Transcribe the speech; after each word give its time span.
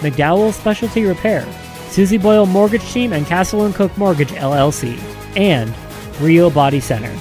McDowell 0.00 0.52
Specialty 0.52 1.04
Repair, 1.04 1.46
Susie 1.88 2.18
Boyle 2.18 2.46
Mortgage 2.46 2.90
Team, 2.92 3.12
and 3.12 3.26
Castle 3.26 3.64
and 3.64 3.74
Cooke 3.74 3.96
Mortgage 3.96 4.32
LLC, 4.32 4.98
and 5.36 5.74
Rio 6.20 6.50
Body 6.50 6.80
Center. 6.80 7.16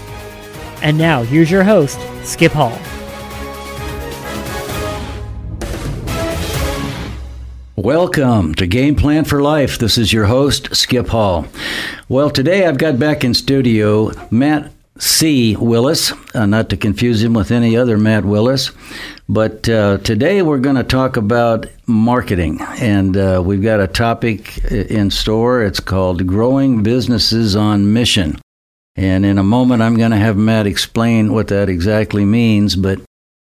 And 0.81 0.97
now, 0.97 1.23
here's 1.23 1.51
your 1.51 1.63
host, 1.63 1.99
Skip 2.23 2.51
Hall. 2.51 2.77
Welcome 7.75 8.55
to 8.55 8.67
Game 8.67 8.95
Plan 8.95 9.23
for 9.23 9.41
Life. 9.41 9.77
This 9.77 9.97
is 9.97 10.11
your 10.11 10.25
host, 10.25 10.75
Skip 10.75 11.07
Hall. 11.07 11.45
Well, 12.09 12.29
today 12.29 12.65
I've 12.65 12.77
got 12.77 12.99
back 12.99 13.23
in 13.23 13.33
studio 13.33 14.11
Matt 14.29 14.73
C. 14.99 15.55
Willis, 15.55 16.11
uh, 16.35 16.45
not 16.45 16.69
to 16.69 16.77
confuse 16.77 17.23
him 17.23 17.33
with 17.33 17.51
any 17.51 17.75
other 17.75 17.97
Matt 17.97 18.25
Willis. 18.25 18.71
But 19.27 19.67
uh, 19.69 19.99
today 19.99 20.41
we're 20.41 20.59
going 20.59 20.75
to 20.75 20.83
talk 20.83 21.17
about 21.17 21.67
marketing, 21.87 22.59
and 22.61 23.15
uh, 23.15 23.41
we've 23.43 23.63
got 23.63 23.79
a 23.79 23.87
topic 23.87 24.57
in 24.65 25.09
store. 25.09 25.63
It's 25.63 25.79
called 25.79 26.27
Growing 26.27 26.83
Businesses 26.83 27.55
on 27.55 27.93
Mission. 27.93 28.39
And 28.95 29.25
in 29.25 29.37
a 29.37 29.43
moment, 29.43 29.81
I'm 29.81 29.95
going 29.95 30.11
to 30.11 30.17
have 30.17 30.35
Matt 30.35 30.67
explain 30.67 31.33
what 31.33 31.47
that 31.47 31.69
exactly 31.69 32.25
means. 32.25 32.75
But 32.75 32.99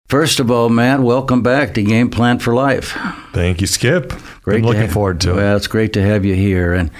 First 0.08 0.39
of 0.39 0.50
all, 0.50 0.69
Matt, 0.69 1.02
welcome 1.02 1.41
back 1.41 1.73
to 1.73 1.83
Game 1.83 2.09
Plan 2.09 2.39
for 2.39 2.53
Life. 2.53 2.97
Thank 3.33 3.59
you, 3.59 3.67
Skip. 3.67 4.13
Great 4.41 4.63
looking 4.63 4.83
have, 4.83 4.94
forward 4.94 5.19
to 5.22 5.31
well, 5.31 5.38
it. 5.38 5.41
Well, 5.41 5.58
it's 5.58 5.67
great 5.67 5.91
to 5.94 6.02
have 6.02 6.23
you 6.23 6.33
here 6.33 6.73
and 6.73 6.91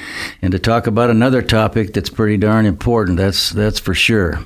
and 0.41 0.52
to 0.52 0.59
talk 0.59 0.88
about 0.88 1.09
another 1.09 1.41
topic 1.41 1.94
that's 1.94 2.09
pretty 2.09 2.35
darn 2.35 2.66
important. 2.66 3.16
That's 3.16 3.52
that's 3.52 3.80
for 3.80 3.94
sure. 3.94 4.44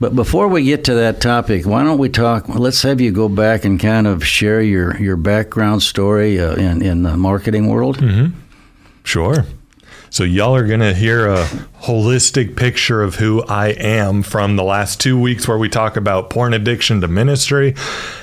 But 0.00 0.16
before 0.16 0.48
we 0.48 0.64
get 0.64 0.82
to 0.86 0.94
that 0.94 1.20
topic, 1.20 1.66
why 1.66 1.84
don't 1.84 1.98
we 1.98 2.08
talk? 2.08 2.48
Let's 2.48 2.82
have 2.82 3.00
you 3.00 3.12
go 3.12 3.28
back 3.28 3.64
and 3.64 3.78
kind 3.78 4.08
of 4.08 4.26
share 4.26 4.60
your 4.60 5.00
your 5.00 5.16
background 5.16 5.84
story 5.84 6.40
uh, 6.40 6.56
in 6.56 6.82
in 6.82 7.04
the 7.04 7.16
marketing 7.16 7.68
world. 7.68 7.98
Mm-hmm. 7.98 8.36
Sure. 9.04 9.46
So, 10.12 10.24
y'all 10.24 10.56
are 10.56 10.66
going 10.66 10.80
to 10.80 10.92
hear 10.92 11.28
a 11.28 11.44
holistic 11.82 12.56
picture 12.56 13.00
of 13.00 13.14
who 13.14 13.44
I 13.44 13.68
am 13.68 14.24
from 14.24 14.56
the 14.56 14.64
last 14.64 15.00
two 15.00 15.18
weeks 15.18 15.46
where 15.46 15.56
we 15.56 15.68
talk 15.68 15.96
about 15.96 16.30
porn 16.30 16.52
addiction 16.52 17.00
to 17.02 17.08
ministry. 17.08 17.76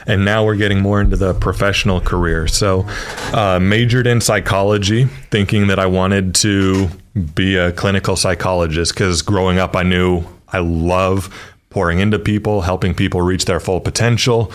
And 0.05 0.25
now 0.25 0.43
we're 0.43 0.57
getting 0.57 0.81
more 0.81 0.99
into 0.99 1.15
the 1.15 1.33
professional 1.33 2.01
career. 2.01 2.45
So, 2.47 2.85
uh, 3.31 3.59
majored 3.61 4.05
in 4.05 4.19
psychology, 4.19 5.05
thinking 5.31 5.67
that 5.67 5.79
I 5.79 5.85
wanted 5.85 6.35
to 6.35 6.89
be 7.35 7.55
a 7.55 7.71
clinical 7.71 8.17
psychologist 8.17 8.93
because 8.93 9.21
growing 9.21 9.57
up, 9.57 9.73
I 9.73 9.83
knew 9.83 10.25
I 10.49 10.59
love 10.59 11.33
pouring 11.69 11.99
into 11.99 12.19
people, 12.19 12.61
helping 12.61 12.95
people 12.95 13.21
reach 13.21 13.45
their 13.45 13.61
full 13.61 13.79
potential. 13.79 14.51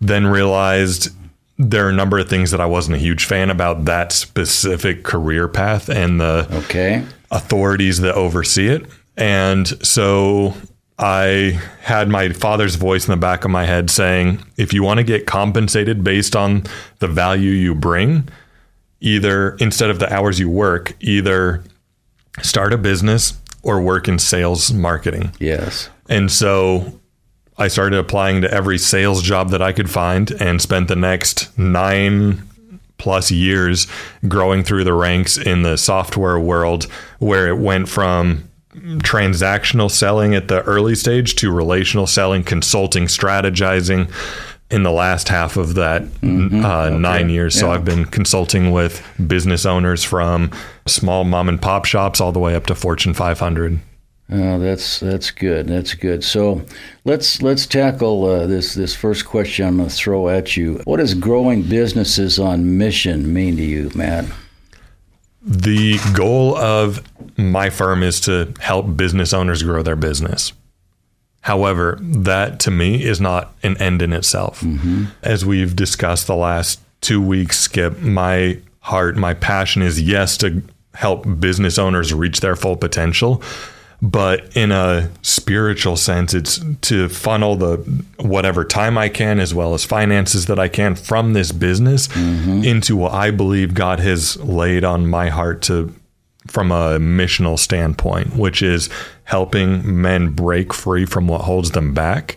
Then 0.00 0.26
realized 0.26 1.10
there 1.60 1.86
are 1.86 1.90
a 1.90 1.94
number 1.94 2.18
of 2.18 2.28
things 2.28 2.50
that 2.52 2.60
I 2.60 2.66
wasn't 2.66 2.96
a 2.96 2.98
huge 2.98 3.26
fan 3.26 3.50
about 3.50 3.84
that 3.84 4.12
specific 4.12 5.04
career 5.04 5.46
path 5.46 5.90
and 5.90 6.18
the 6.18 6.48
okay. 6.64 7.04
authorities 7.30 8.00
that 8.00 8.14
oversee 8.14 8.68
it. 8.68 8.86
And 9.18 9.68
so 9.86 10.54
I 10.98 11.60
had 11.82 12.08
my 12.08 12.30
father's 12.30 12.76
voice 12.76 13.06
in 13.06 13.10
the 13.10 13.18
back 13.18 13.44
of 13.44 13.50
my 13.50 13.66
head 13.66 13.90
saying, 13.90 14.42
if 14.56 14.72
you 14.72 14.82
want 14.82 14.98
to 14.98 15.04
get 15.04 15.26
compensated 15.26 16.02
based 16.02 16.34
on 16.34 16.64
the 17.00 17.08
value 17.08 17.50
you 17.50 17.74
bring, 17.74 18.28
either 19.00 19.56
instead 19.56 19.90
of 19.90 19.98
the 19.98 20.10
hours 20.10 20.40
you 20.40 20.48
work, 20.48 20.96
either 21.00 21.62
start 22.40 22.72
a 22.72 22.78
business 22.78 23.38
or 23.62 23.82
work 23.82 24.08
in 24.08 24.18
sales 24.18 24.72
marketing. 24.72 25.30
Yes. 25.38 25.90
And 26.08 26.32
so 26.32 26.99
I 27.60 27.68
started 27.68 27.98
applying 27.98 28.40
to 28.40 28.50
every 28.50 28.78
sales 28.78 29.22
job 29.22 29.50
that 29.50 29.60
I 29.60 29.72
could 29.72 29.90
find 29.90 30.30
and 30.40 30.62
spent 30.62 30.88
the 30.88 30.96
next 30.96 31.56
nine 31.58 32.42
plus 32.96 33.30
years 33.30 33.86
growing 34.26 34.64
through 34.64 34.84
the 34.84 34.94
ranks 34.94 35.36
in 35.36 35.62
the 35.62 35.76
software 35.76 36.38
world 36.38 36.84
where 37.18 37.48
it 37.48 37.58
went 37.58 37.88
from 37.88 38.48
transactional 38.74 39.90
selling 39.90 40.34
at 40.34 40.48
the 40.48 40.62
early 40.62 40.94
stage 40.94 41.34
to 41.36 41.52
relational 41.52 42.06
selling, 42.06 42.42
consulting, 42.42 43.04
strategizing 43.04 44.10
in 44.70 44.82
the 44.82 44.92
last 44.92 45.28
half 45.28 45.56
of 45.56 45.74
that 45.74 46.02
mm-hmm. 46.02 46.64
uh, 46.64 46.84
okay. 46.84 46.96
nine 46.96 47.28
years. 47.28 47.58
So. 47.58 47.70
I've 47.70 47.84
been 47.84 48.06
consulting 48.06 48.70
with 48.70 49.06
business 49.26 49.66
owners 49.66 50.02
from 50.02 50.50
small 50.86 51.24
mom 51.24 51.48
and 51.48 51.60
pop 51.60 51.84
shops 51.84 52.20
all 52.20 52.32
the 52.32 52.38
way 52.38 52.54
up 52.54 52.66
to 52.66 52.74
Fortune 52.74 53.12
500. 53.12 53.80
Oh, 54.32 54.58
that's 54.60 55.00
that's 55.00 55.30
good. 55.32 55.66
That's 55.66 55.94
good. 55.94 56.22
So 56.22 56.62
let's 57.04 57.42
let's 57.42 57.66
tackle 57.66 58.24
uh, 58.26 58.46
this 58.46 58.74
this 58.74 58.94
first 58.94 59.26
question 59.26 59.66
I'm 59.66 59.76
going 59.78 59.88
to 59.88 59.94
throw 59.94 60.28
at 60.28 60.56
you. 60.56 60.80
What 60.84 60.98
does 60.98 61.14
growing 61.14 61.62
businesses 61.62 62.38
on 62.38 62.78
mission 62.78 63.32
mean 63.32 63.56
to 63.56 63.62
you, 63.62 63.90
Matt? 63.94 64.26
The 65.42 65.98
goal 66.14 66.56
of 66.56 67.02
my 67.36 67.70
firm 67.70 68.02
is 68.02 68.20
to 68.22 68.52
help 68.60 68.96
business 68.96 69.32
owners 69.32 69.62
grow 69.62 69.82
their 69.82 69.96
business. 69.96 70.52
However, 71.40 71.98
that 72.00 72.60
to 72.60 72.70
me 72.70 73.02
is 73.02 73.20
not 73.20 73.54
an 73.62 73.78
end 73.78 74.02
in 74.02 74.12
itself. 74.12 74.60
Mm-hmm. 74.60 75.06
As 75.22 75.44
we've 75.44 75.74
discussed 75.74 76.26
the 76.26 76.36
last 76.36 76.80
two 77.00 77.20
weeks, 77.20 77.58
Skip, 77.58 77.98
my 77.98 78.58
heart, 78.80 79.16
my 79.16 79.32
passion 79.32 79.80
is 79.80 80.00
yes 80.00 80.36
to 80.38 80.62
help 80.92 81.24
business 81.40 81.78
owners 81.78 82.12
reach 82.12 82.40
their 82.40 82.56
full 82.56 82.76
potential 82.76 83.42
but 84.02 84.56
in 84.56 84.72
a 84.72 85.10
spiritual 85.22 85.96
sense 85.96 86.32
it's 86.32 86.60
to 86.80 87.08
funnel 87.08 87.56
the 87.56 87.76
whatever 88.18 88.64
time 88.64 88.96
I 88.96 89.08
can 89.08 89.38
as 89.38 89.54
well 89.54 89.74
as 89.74 89.84
finances 89.84 90.46
that 90.46 90.58
I 90.58 90.68
can 90.68 90.94
from 90.94 91.32
this 91.32 91.52
business 91.52 92.08
mm-hmm. 92.08 92.64
into 92.64 92.96
what 92.96 93.12
I 93.12 93.30
believe 93.30 93.74
God 93.74 94.00
has 94.00 94.36
laid 94.38 94.84
on 94.84 95.06
my 95.06 95.28
heart 95.28 95.62
to 95.62 95.94
from 96.46 96.72
a 96.72 96.98
missional 96.98 97.58
standpoint 97.58 98.36
which 98.36 98.62
is 98.62 98.88
helping 99.24 100.00
men 100.00 100.30
break 100.30 100.72
free 100.72 101.04
from 101.04 101.28
what 101.28 101.42
holds 101.42 101.72
them 101.72 101.92
back 101.92 102.36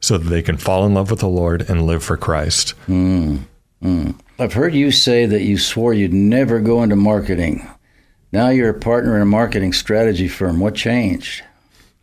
so 0.00 0.18
that 0.18 0.28
they 0.28 0.42
can 0.42 0.56
fall 0.56 0.84
in 0.84 0.94
love 0.94 1.10
with 1.10 1.20
the 1.20 1.28
Lord 1.28 1.68
and 1.68 1.86
live 1.86 2.02
for 2.02 2.16
Christ. 2.16 2.74
Mm. 2.88 3.44
Mm. 3.82 4.18
I've 4.38 4.52
heard 4.52 4.74
you 4.74 4.90
say 4.90 5.26
that 5.26 5.42
you 5.42 5.58
swore 5.58 5.94
you'd 5.94 6.12
never 6.12 6.58
go 6.58 6.82
into 6.82 6.96
marketing. 6.96 7.68
Now 8.32 8.48
you're 8.48 8.70
a 8.70 8.74
partner 8.74 9.14
in 9.16 9.22
a 9.22 9.26
marketing 9.26 9.74
strategy 9.74 10.26
firm. 10.26 10.58
What 10.58 10.74
changed? 10.74 11.42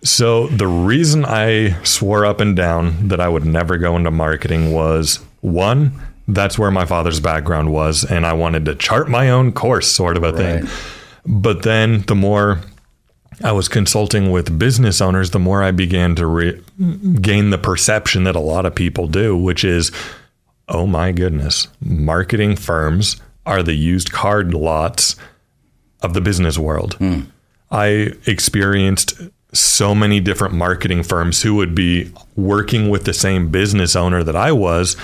So, 0.02 0.48
the 0.48 0.68
reason 0.68 1.26
I 1.26 1.82
swore 1.84 2.26
up 2.26 2.40
and 2.40 2.56
down 2.56 3.10
that 3.10 3.20
I 3.20 3.28
would 3.28 3.46
never 3.46 3.78
go 3.78 3.98
into 3.98 4.12
marketing 4.12 4.72
was 4.72 5.20
one, 5.42 5.92
that's 6.26 6.58
where 6.58 6.72
my 6.72 6.86
father's 6.86 7.20
background 7.20 7.74
was, 7.74 8.06
and 8.06 8.26
I 8.26 8.32
wanted 8.32 8.64
to 8.66 8.76
chart 8.76 9.10
my 9.10 9.30
own 9.30 9.52
course, 9.52 9.92
sort 9.92 10.16
of 10.16 10.24
a 10.24 10.32
right. 10.32 10.64
thing. 10.64 10.68
But 11.26 11.64
then 11.64 12.04
the 12.04 12.16
more 12.16 12.62
I 13.44 13.52
was 13.52 13.68
consulting 13.68 14.32
with 14.32 14.58
business 14.58 15.02
owners, 15.02 15.32
the 15.32 15.40
more 15.40 15.64
I 15.64 15.72
began 15.72 16.16
to 16.16 16.26
re- 16.26 16.62
gain 17.22 17.50
the 17.50 17.58
perception 17.58 18.24
that 18.24 18.38
a 18.38 18.42
lot 18.42 18.66
of 18.66 18.76
people 18.76 19.08
do, 19.08 19.36
which 19.36 19.66
is, 19.66 19.92
oh 20.70 20.88
my 20.88 21.12
goodness, 21.12 21.68
marketing 21.82 22.56
firms 22.56 23.18
are 23.46 23.64
the 23.64 23.74
used 23.74 24.12
card 24.12 24.54
lots 24.54 25.18
of 26.02 26.14
the 26.14 26.22
business 26.22 26.58
world. 26.58 26.98
Mm. 27.00 27.28
I 27.72 28.14
experienced 28.26 29.22
so 29.54 29.96
many 29.96 30.20
different 30.20 30.54
marketing 30.54 31.04
firms 31.04 31.42
who 31.42 31.56
would 31.56 31.74
be 31.74 32.12
working 32.36 32.90
with 32.90 33.06
the 33.06 33.14
same 33.14 33.50
business 33.50 33.96
owner 33.96 34.24
that 34.24 34.36
I 34.36 34.52
was 34.52 34.96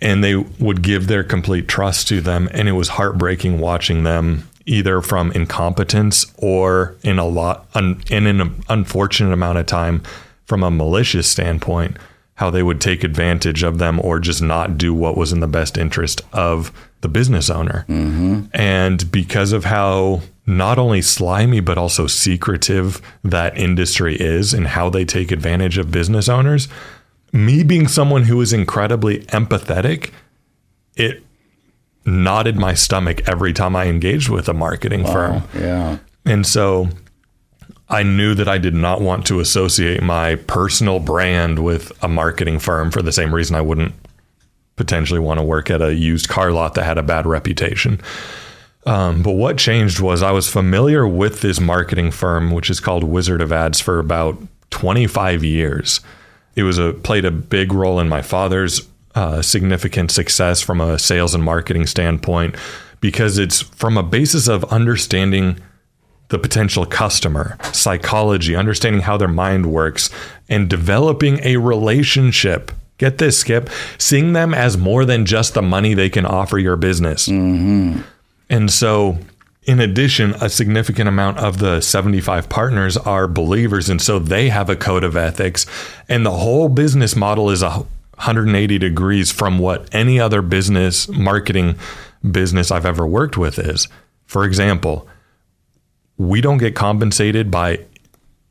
and 0.00 0.22
they 0.22 0.36
would 0.36 0.82
give 0.82 1.06
their 1.06 1.24
complete 1.24 1.68
trust 1.68 2.08
to 2.08 2.20
them 2.20 2.48
and 2.52 2.68
it 2.68 2.72
was 2.72 2.88
heartbreaking 2.88 3.58
watching 3.58 4.04
them 4.04 4.48
either 4.66 5.00
from 5.00 5.32
incompetence 5.32 6.26
or 6.36 6.96
in 7.02 7.18
a 7.18 7.24
lot 7.24 7.66
in 7.74 8.26
an 8.26 8.62
unfortunate 8.68 9.32
amount 9.32 9.58
of 9.58 9.64
time 9.64 10.02
from 10.44 10.62
a 10.62 10.70
malicious 10.70 11.28
standpoint 11.28 11.96
how 12.36 12.50
they 12.50 12.62
would 12.62 12.80
take 12.80 13.02
advantage 13.02 13.62
of 13.62 13.78
them 13.78 14.00
or 14.00 14.18
just 14.18 14.42
not 14.42 14.78
do 14.78 14.94
what 14.94 15.16
was 15.16 15.32
in 15.32 15.40
the 15.40 15.46
best 15.46 15.76
interest 15.76 16.20
of 16.32 16.70
the 17.00 17.08
business 17.08 17.50
owner. 17.50 17.84
Mm-hmm. 17.88 18.44
And 18.52 19.10
because 19.10 19.52
of 19.52 19.64
how 19.64 20.20
not 20.46 20.78
only 20.78 21.02
slimy, 21.02 21.60
but 21.60 21.78
also 21.78 22.06
secretive 22.06 23.02
that 23.24 23.56
industry 23.58 24.16
is 24.16 24.54
and 24.54 24.68
how 24.68 24.90
they 24.90 25.04
take 25.04 25.32
advantage 25.32 25.78
of 25.78 25.90
business 25.90 26.28
owners, 26.28 26.68
me 27.32 27.64
being 27.64 27.88
someone 27.88 28.24
who 28.24 28.40
is 28.40 28.52
incredibly 28.52 29.20
empathetic, 29.26 30.12
it 30.94 31.22
knotted 32.04 32.56
my 32.56 32.74
stomach 32.74 33.26
every 33.26 33.52
time 33.52 33.74
I 33.74 33.86
engaged 33.86 34.28
with 34.28 34.48
a 34.48 34.54
marketing 34.54 35.04
firm. 35.04 35.42
Yeah. 35.54 35.98
And 36.24 36.46
so 36.46 36.88
I 37.88 38.02
knew 38.02 38.34
that 38.34 38.48
I 38.48 38.58
did 38.58 38.74
not 38.74 39.00
want 39.00 39.26
to 39.26 39.40
associate 39.40 40.02
my 40.02 40.34
personal 40.34 40.98
brand 40.98 41.64
with 41.64 41.92
a 42.02 42.08
marketing 42.08 42.58
firm 42.58 42.90
for 42.90 43.00
the 43.00 43.12
same 43.12 43.34
reason 43.34 43.54
I 43.54 43.60
wouldn't 43.60 43.94
potentially 44.74 45.20
want 45.20 45.38
to 45.38 45.44
work 45.44 45.70
at 45.70 45.80
a 45.80 45.94
used 45.94 46.28
car 46.28 46.52
lot 46.52 46.74
that 46.74 46.84
had 46.84 46.98
a 46.98 47.02
bad 47.02 47.26
reputation. 47.26 48.00
Um, 48.84 49.22
but 49.22 49.32
what 49.32 49.58
changed 49.58 50.00
was 50.00 50.22
I 50.22 50.30
was 50.30 50.48
familiar 50.48 51.06
with 51.06 51.40
this 51.40 51.60
marketing 51.60 52.10
firm, 52.10 52.50
which 52.50 52.70
is 52.70 52.78
called 52.78 53.02
Wizard 53.02 53.40
of 53.40 53.52
Ads, 53.52 53.80
for 53.80 53.98
about 53.98 54.40
25 54.70 55.42
years. 55.42 56.00
It 56.54 56.62
was 56.62 56.78
a 56.78 56.92
played 56.92 57.24
a 57.24 57.30
big 57.30 57.72
role 57.72 58.00
in 58.00 58.08
my 58.08 58.22
father's 58.22 58.86
uh, 59.14 59.42
significant 59.42 60.10
success 60.10 60.60
from 60.60 60.80
a 60.80 60.98
sales 60.98 61.34
and 61.34 61.42
marketing 61.42 61.86
standpoint 61.86 62.54
because 63.00 63.38
it's 63.38 63.62
from 63.62 63.96
a 63.96 64.02
basis 64.02 64.46
of 64.48 64.64
understanding 64.64 65.58
the 66.28 66.38
potential 66.38 66.84
customer, 66.84 67.56
psychology, 67.72 68.56
understanding 68.56 69.02
how 69.02 69.16
their 69.16 69.28
mind 69.28 69.66
works, 69.66 70.10
and 70.48 70.68
developing 70.68 71.40
a 71.42 71.56
relationship. 71.56 72.72
Get 72.98 73.18
this, 73.18 73.38
Skip, 73.38 73.68
seeing 73.98 74.32
them 74.32 74.54
as 74.54 74.76
more 74.76 75.04
than 75.04 75.26
just 75.26 75.54
the 75.54 75.62
money 75.62 75.94
they 75.94 76.10
can 76.10 76.24
offer 76.24 76.58
your 76.58 76.76
business. 76.76 77.28
Mm-hmm. 77.28 78.00
And 78.48 78.70
so, 78.70 79.18
in 79.64 79.80
addition, 79.80 80.34
a 80.40 80.48
significant 80.48 81.08
amount 81.08 81.38
of 81.38 81.58
the 81.58 81.80
75 81.80 82.48
partners 82.48 82.96
are 82.96 83.28
believers. 83.28 83.88
And 83.88 84.00
so 84.00 84.18
they 84.18 84.48
have 84.48 84.70
a 84.70 84.76
code 84.76 85.04
of 85.04 85.16
ethics. 85.16 85.66
And 86.08 86.24
the 86.24 86.30
whole 86.30 86.68
business 86.68 87.16
model 87.16 87.50
is 87.50 87.62
a 87.62 87.70
180 88.16 88.78
degrees 88.78 89.30
from 89.30 89.58
what 89.58 89.92
any 89.92 90.18
other 90.18 90.40
business, 90.40 91.08
marketing 91.08 91.76
business 92.28 92.70
I've 92.70 92.86
ever 92.86 93.06
worked 93.06 93.36
with 93.36 93.58
is. 93.58 93.88
For 94.24 94.44
example, 94.44 95.06
we 96.18 96.40
don't 96.40 96.58
get 96.58 96.74
compensated 96.74 97.50
by 97.50 97.80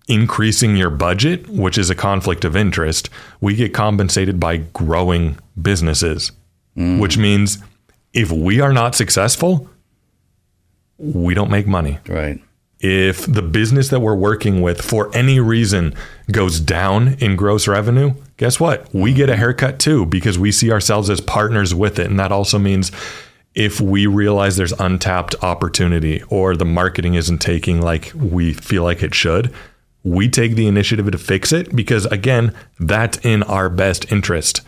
increasing 0.08 0.76
your 0.76 0.90
budget, 0.90 1.48
which 1.50 1.78
is 1.78 1.90
a 1.90 1.96
conflict 1.96 2.46
of 2.46 2.56
interest. 2.56 3.10
We 3.42 3.56
get 3.56 3.74
compensated 3.74 4.40
by 4.40 4.58
growing 4.58 5.38
businesses, 5.60 6.32
mm. 6.78 7.00
which 7.00 7.18
means 7.18 7.58
if 8.14 8.32
we 8.32 8.62
are 8.62 8.72
not 8.72 8.96
successful, 8.96 9.70
we 10.98 11.34
don't 11.34 11.50
make 11.50 11.68
money. 11.68 12.00
Right. 12.08 12.42
If 12.80 13.26
the 13.26 13.42
business 13.42 13.90
that 13.90 14.00
we're 14.00 14.16
working 14.16 14.62
with 14.62 14.82
for 14.82 15.14
any 15.16 15.40
reason 15.40 15.96
goes 16.32 16.60
down 16.60 17.16
in 17.16 17.36
gross 17.36 17.68
revenue, 17.68 18.14
guess 18.38 18.60
what? 18.60 18.94
We 18.94 19.14
get 19.14 19.30
a 19.30 19.36
haircut 19.36 19.80
too 19.80 20.06
because 20.06 20.38
we 20.38 20.52
see 20.52 20.72
ourselves 20.72 21.10
as 21.10 21.20
partners 21.20 21.74
with 21.74 21.98
it. 22.00 22.08
And 22.08 22.20
that 22.20 22.32
also 22.32 22.60
means 22.60 22.92
if 23.56 23.80
we 23.80 24.06
realize 24.06 24.57
there's 24.57 24.74
untapped 24.74 25.36
opportunity 25.42 26.22
or 26.30 26.56
the 26.56 26.66
marketing 26.66 27.16
isn't 27.16 27.40
taking 27.40 27.81
like 27.81 28.12
we 28.13 28.54
feel 28.54 28.84
like 28.84 29.02
it 29.02 29.16
should, 29.16 29.54
we 30.04 30.30
take 30.30 30.56
the 30.56 30.68
initiative 30.68 31.10
to 31.10 31.18
fix 31.18 31.52
it 31.52 31.75
because, 31.75 32.06
again, 32.07 32.54
that's 32.80 33.18
in 33.19 33.42
our 33.44 33.69
best 33.69 34.12
interest 34.12 34.62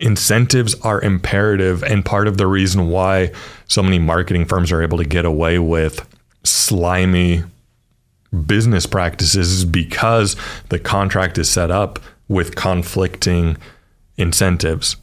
incentives 0.00 0.74
are 0.82 1.00
imperative 1.00 1.82
and 1.82 2.04
part 2.04 2.28
of 2.28 2.36
the 2.36 2.46
reason 2.46 2.88
why 2.88 3.32
so 3.66 3.82
many 3.82 3.98
marketing 3.98 4.44
firms 4.44 4.70
are 4.70 4.82
able 4.82 4.98
to 4.98 5.04
get 5.04 5.24
away 5.24 5.58
with 5.58 6.06
slimy 6.44 7.42
business 8.46 8.86
practices 8.86 9.50
is 9.50 9.64
because 9.64 10.36
the 10.68 10.78
contract 10.78 11.38
is 11.38 11.50
set 11.50 11.70
up 11.70 11.98
with 12.28 12.54
conflicting 12.54 13.56
incentives. 14.16 14.96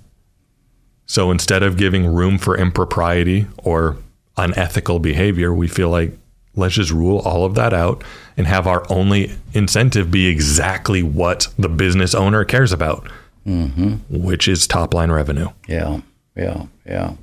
So 1.05 1.31
instead 1.31 1.63
of 1.63 1.77
giving 1.77 2.05
room 2.07 2.37
for 2.37 2.57
impropriety 2.57 3.47
or 3.57 3.97
unethical 4.37 4.99
behavior, 4.99 5.53
we 5.53 5.67
feel 5.67 5.89
like 5.89 6.17
let's 6.55 6.75
just 6.75 6.91
rule 6.91 7.19
all 7.19 7.45
of 7.45 7.55
that 7.55 7.73
out 7.73 8.03
and 8.37 8.47
have 8.47 8.65
our 8.65 8.85
only 8.89 9.31
incentive 9.53 10.09
be 10.09 10.27
exactly 10.27 11.03
what 11.03 11.47
the 11.59 11.69
business 11.69 12.15
owner 12.15 12.43
cares 12.45 12.71
about 12.71 13.07
mm-hmm. 13.45 13.95
which 14.09 14.47
is 14.47 14.67
top 14.67 14.93
line 14.93 15.11
revenue. 15.11 15.49
Yeah, 15.67 16.01
yeah, 16.35 16.65
yeah. 16.85 17.13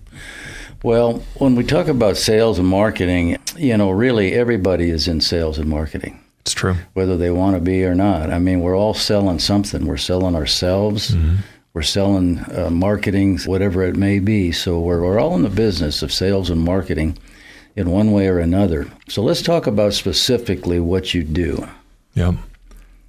Well, 0.82 1.22
when 1.34 1.54
we 1.54 1.64
talk 1.64 1.88
about 1.88 2.16
sales 2.16 2.58
and 2.58 2.68
marketing, 2.68 3.38
you 3.56 3.76
know, 3.76 3.90
really 3.90 4.32
everybody 4.34 4.90
is 4.90 5.06
in 5.06 5.20
sales 5.20 5.58
and 5.58 5.68
marketing, 5.68 6.20
It's 6.40 6.52
true. 6.52 6.76
whether 6.94 7.16
they 7.16 7.30
want 7.30 7.56
to 7.56 7.60
be 7.60 7.84
or 7.84 7.94
not. 7.94 8.30
I 8.30 8.38
mean, 8.38 8.60
we're 8.60 8.76
all 8.76 8.94
selling 8.94 9.38
something. 9.38 9.86
We're 9.86 9.96
selling 9.96 10.34
ourselves. 10.34 11.12
Mm-hmm. 11.12 11.36
We're 11.74 11.82
selling 11.82 12.40
uh, 12.54 12.68
marketing, 12.70 13.38
whatever 13.46 13.82
it 13.82 13.96
may 13.96 14.18
be. 14.18 14.52
So 14.52 14.78
we're, 14.78 15.02
we're 15.02 15.18
all 15.18 15.34
in 15.34 15.42
the 15.42 15.48
business 15.48 16.02
of 16.02 16.12
sales 16.12 16.50
and 16.50 16.60
marketing 16.60 17.16
in 17.74 17.90
one 17.90 18.12
way 18.12 18.28
or 18.28 18.38
another. 18.38 18.90
So 19.08 19.22
let's 19.22 19.40
talk 19.40 19.66
about 19.66 19.94
specifically 19.94 20.80
what 20.80 21.14
you 21.14 21.22
do. 21.24 21.66
Yeah. 22.14 22.34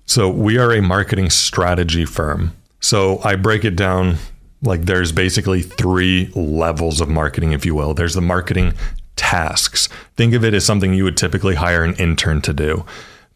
So 0.05 0.29
we 0.29 0.57
are 0.57 0.71
a 0.71 0.81
marketing 0.81 1.29
strategy 1.29 2.05
firm. 2.05 2.55
So 2.79 3.19
I 3.23 3.35
break 3.35 3.65
it 3.65 3.75
down 3.75 4.17
like 4.61 4.83
there's 4.83 5.11
basically 5.11 5.61
three 5.61 6.31
levels 6.33 7.01
of 7.01 7.09
marketing, 7.09 7.51
if 7.51 7.65
you 7.65 7.75
will. 7.75 7.93
There's 7.93 8.13
the 8.13 8.21
marketing 8.21 8.73
tasks. 9.15 9.89
Think 10.15 10.33
of 10.33 10.43
it 10.45 10.53
as 10.53 10.65
something 10.65 10.93
you 10.93 11.03
would 11.03 11.17
typically 11.17 11.55
hire 11.55 11.83
an 11.83 11.95
intern 11.95 12.41
to 12.41 12.53
do. 12.53 12.85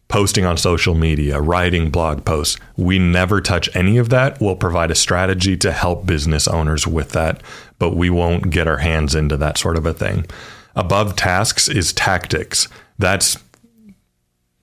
Posting 0.08 0.46
on 0.46 0.56
social 0.56 0.94
media, 0.94 1.40
writing 1.40 1.90
blog 1.90 2.24
posts. 2.24 2.58
We 2.76 2.98
never 2.98 3.42
touch 3.42 3.68
any 3.76 3.98
of 3.98 4.08
that. 4.08 4.40
We'll 4.40 4.56
provide 4.56 4.90
a 4.90 4.94
strategy 4.94 5.56
to 5.58 5.70
help 5.70 6.06
business 6.06 6.48
owners 6.48 6.86
with 6.86 7.10
that, 7.10 7.42
but 7.78 7.94
we 7.94 8.08
won't 8.08 8.50
get 8.50 8.66
our 8.66 8.78
hands 8.78 9.14
into 9.14 9.36
that 9.36 9.58
sort 9.58 9.76
of 9.76 9.84
a 9.84 9.92
thing. 9.92 10.24
Above 10.74 11.14
tasks 11.14 11.68
is 11.68 11.92
tactics. 11.92 12.68
That's 12.98 13.36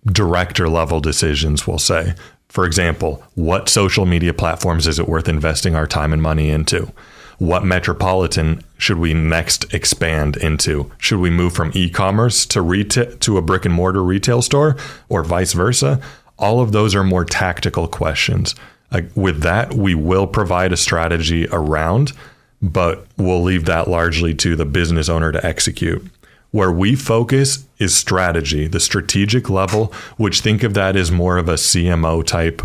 director 0.05 0.67
level 0.67 0.99
decisions, 0.99 1.67
we'll 1.67 1.77
say. 1.77 2.15
For 2.49 2.65
example, 2.65 3.23
what 3.35 3.69
social 3.69 4.05
media 4.05 4.33
platforms 4.33 4.87
is 4.87 4.97
it 4.97 5.09
worth 5.09 5.27
investing 5.27 5.75
our 5.75 5.87
time 5.87 6.13
and 6.13 6.21
money 6.21 6.49
into? 6.49 6.91
What 7.37 7.65
metropolitan 7.65 8.63
should 8.77 8.97
we 8.97 9.13
next 9.13 9.73
expand 9.73 10.37
into? 10.37 10.91
Should 10.97 11.19
we 11.19 11.29
move 11.29 11.53
from 11.53 11.71
e-commerce 11.73 12.45
to 12.47 12.61
retail 12.61 13.15
to 13.17 13.37
a 13.37 13.41
brick 13.41 13.65
and 13.65 13.73
mortar 13.73 14.03
retail 14.03 14.41
store 14.41 14.77
or 15.09 15.23
vice 15.23 15.53
versa? 15.53 15.99
All 16.37 16.61
of 16.61 16.71
those 16.71 16.95
are 16.95 17.03
more 17.03 17.25
tactical 17.25 17.87
questions. 17.87 18.55
Like 18.91 19.09
with 19.15 19.41
that, 19.41 19.73
we 19.73 19.95
will 19.95 20.27
provide 20.27 20.71
a 20.71 20.77
strategy 20.77 21.47
around, 21.51 22.13
but 22.61 23.05
we'll 23.17 23.43
leave 23.43 23.65
that 23.65 23.89
largely 23.89 24.33
to 24.35 24.55
the 24.55 24.65
business 24.65 25.09
owner 25.09 25.31
to 25.31 25.45
execute. 25.45 26.05
Where 26.51 26.71
we 26.71 26.95
focus 26.95 27.65
is 27.79 27.95
strategy, 27.95 28.67
the 28.67 28.79
strategic 28.79 29.49
level, 29.49 29.91
which 30.15 30.39
think 30.39 30.63
of 30.63 30.73
that 30.75 30.95
as 30.95 31.11
more 31.11 31.37
of 31.37 31.49
a 31.49 31.55
CMO 31.55 32.25
type 32.25 32.61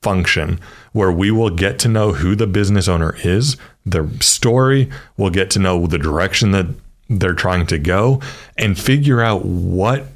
function, 0.00 0.60
where 0.92 1.12
we 1.12 1.30
will 1.30 1.50
get 1.50 1.78
to 1.80 1.88
know 1.88 2.12
who 2.12 2.34
the 2.34 2.46
business 2.46 2.88
owner 2.88 3.16
is, 3.24 3.56
their 3.90 4.08
story, 4.20 4.90
we'll 5.16 5.30
get 5.30 5.50
to 5.52 5.58
know 5.58 5.86
the 5.86 5.98
direction 5.98 6.52
that 6.52 6.66
they're 7.08 7.34
trying 7.34 7.66
to 7.66 7.78
go, 7.78 8.20
and 8.56 8.78
figure 8.78 9.20
out 9.20 9.44
what 9.44 10.06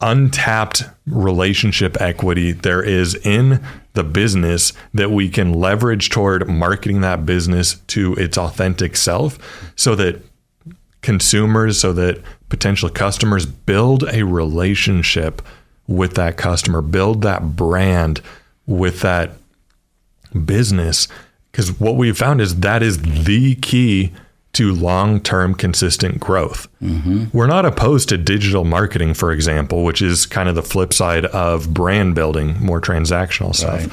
untapped 0.00 0.84
relationship 1.06 2.00
equity 2.00 2.52
there 2.52 2.82
is 2.82 3.14
in 3.24 3.64
the 3.94 4.04
business 4.04 4.72
that 4.92 5.10
we 5.10 5.28
can 5.28 5.52
leverage 5.52 6.10
toward 6.10 6.48
marketing 6.48 7.00
that 7.00 7.24
business 7.24 7.76
to 7.86 8.14
its 8.14 8.36
authentic 8.36 8.96
self 8.96 9.38
so 9.76 9.94
that 9.94 10.20
consumers 11.00 11.78
so 11.78 11.92
that 11.92 12.20
potential 12.48 12.88
customers 12.88 13.46
build 13.46 14.04
a 14.12 14.24
relationship 14.24 15.42
with 15.86 16.14
that 16.14 16.36
customer, 16.36 16.80
build 16.80 17.22
that 17.22 17.56
brand 17.56 18.20
with 18.66 19.00
that 19.00 19.32
business. 20.44 21.08
Because 21.54 21.78
what 21.78 21.94
we've 21.94 22.18
found 22.18 22.40
is 22.40 22.56
that 22.56 22.82
is 22.82 23.00
the 23.00 23.54
key 23.54 24.10
to 24.54 24.74
long 24.74 25.20
term 25.20 25.54
consistent 25.54 26.18
growth. 26.18 26.66
Mm-hmm. 26.82 27.26
We're 27.32 27.46
not 27.46 27.64
opposed 27.64 28.08
to 28.08 28.18
digital 28.18 28.64
marketing, 28.64 29.14
for 29.14 29.30
example, 29.30 29.84
which 29.84 30.02
is 30.02 30.26
kind 30.26 30.48
of 30.48 30.56
the 30.56 30.64
flip 30.64 30.92
side 30.92 31.26
of 31.26 31.72
brand 31.72 32.16
building, 32.16 32.58
more 32.60 32.80
transactional 32.80 33.54
stuff. 33.54 33.86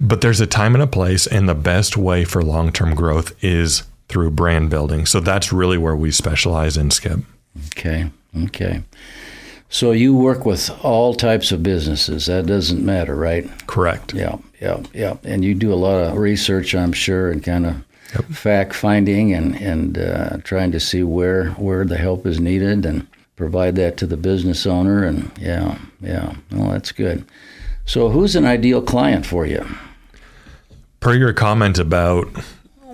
But 0.00 0.20
there's 0.20 0.40
a 0.40 0.46
time 0.46 0.76
and 0.76 0.82
a 0.82 0.86
place, 0.86 1.26
and 1.26 1.48
the 1.48 1.56
best 1.56 1.96
way 1.96 2.24
for 2.24 2.40
long 2.40 2.70
term 2.70 2.94
growth 2.94 3.34
is 3.42 3.82
through 4.08 4.30
brand 4.30 4.70
building. 4.70 5.06
So 5.06 5.18
that's 5.18 5.52
really 5.52 5.78
where 5.78 5.96
we 5.96 6.12
specialize 6.12 6.76
in 6.76 6.92
Skip. 6.92 7.18
Okay. 7.70 8.08
Okay. 8.44 8.84
So 9.76 9.90
you 9.90 10.16
work 10.16 10.46
with 10.46 10.70
all 10.82 11.12
types 11.12 11.52
of 11.52 11.62
businesses. 11.62 12.24
That 12.24 12.46
doesn't 12.46 12.82
matter, 12.82 13.14
right? 13.14 13.46
Correct. 13.66 14.14
Yeah, 14.14 14.38
yeah, 14.58 14.82
yeah. 14.94 15.18
And 15.22 15.44
you 15.44 15.54
do 15.54 15.70
a 15.70 15.76
lot 15.76 15.98
of 15.98 16.16
research, 16.16 16.74
I'm 16.74 16.94
sure, 16.94 17.30
and 17.30 17.44
kind 17.44 17.66
of 17.66 17.84
fact 18.34 18.74
finding 18.74 19.34
and 19.34 19.54
and 19.60 19.98
uh, 19.98 20.38
trying 20.44 20.72
to 20.72 20.80
see 20.80 21.02
where 21.02 21.50
where 21.58 21.84
the 21.84 21.98
help 21.98 22.24
is 22.24 22.40
needed 22.40 22.86
and 22.86 23.06
provide 23.36 23.76
that 23.76 23.98
to 23.98 24.06
the 24.06 24.16
business 24.16 24.64
owner. 24.64 25.04
And 25.04 25.30
yeah, 25.38 25.76
yeah. 26.00 26.36
Well, 26.52 26.70
that's 26.70 26.90
good. 26.90 27.26
So 27.84 28.08
who's 28.08 28.34
an 28.34 28.46
ideal 28.46 28.80
client 28.80 29.26
for 29.26 29.44
you? 29.44 29.62
Per 31.00 31.12
your 31.12 31.34
comment 31.34 31.78
about 31.78 32.26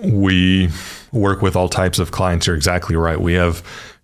we 0.03 0.67
work 1.13 1.41
with 1.41 1.55
all 1.55 1.69
types 1.69 1.97
of 1.97 2.11
clients. 2.11 2.45
You're 2.45 2.57
exactly 2.57 2.97
right. 2.97 3.21
We 3.21 3.35
have 3.35 3.63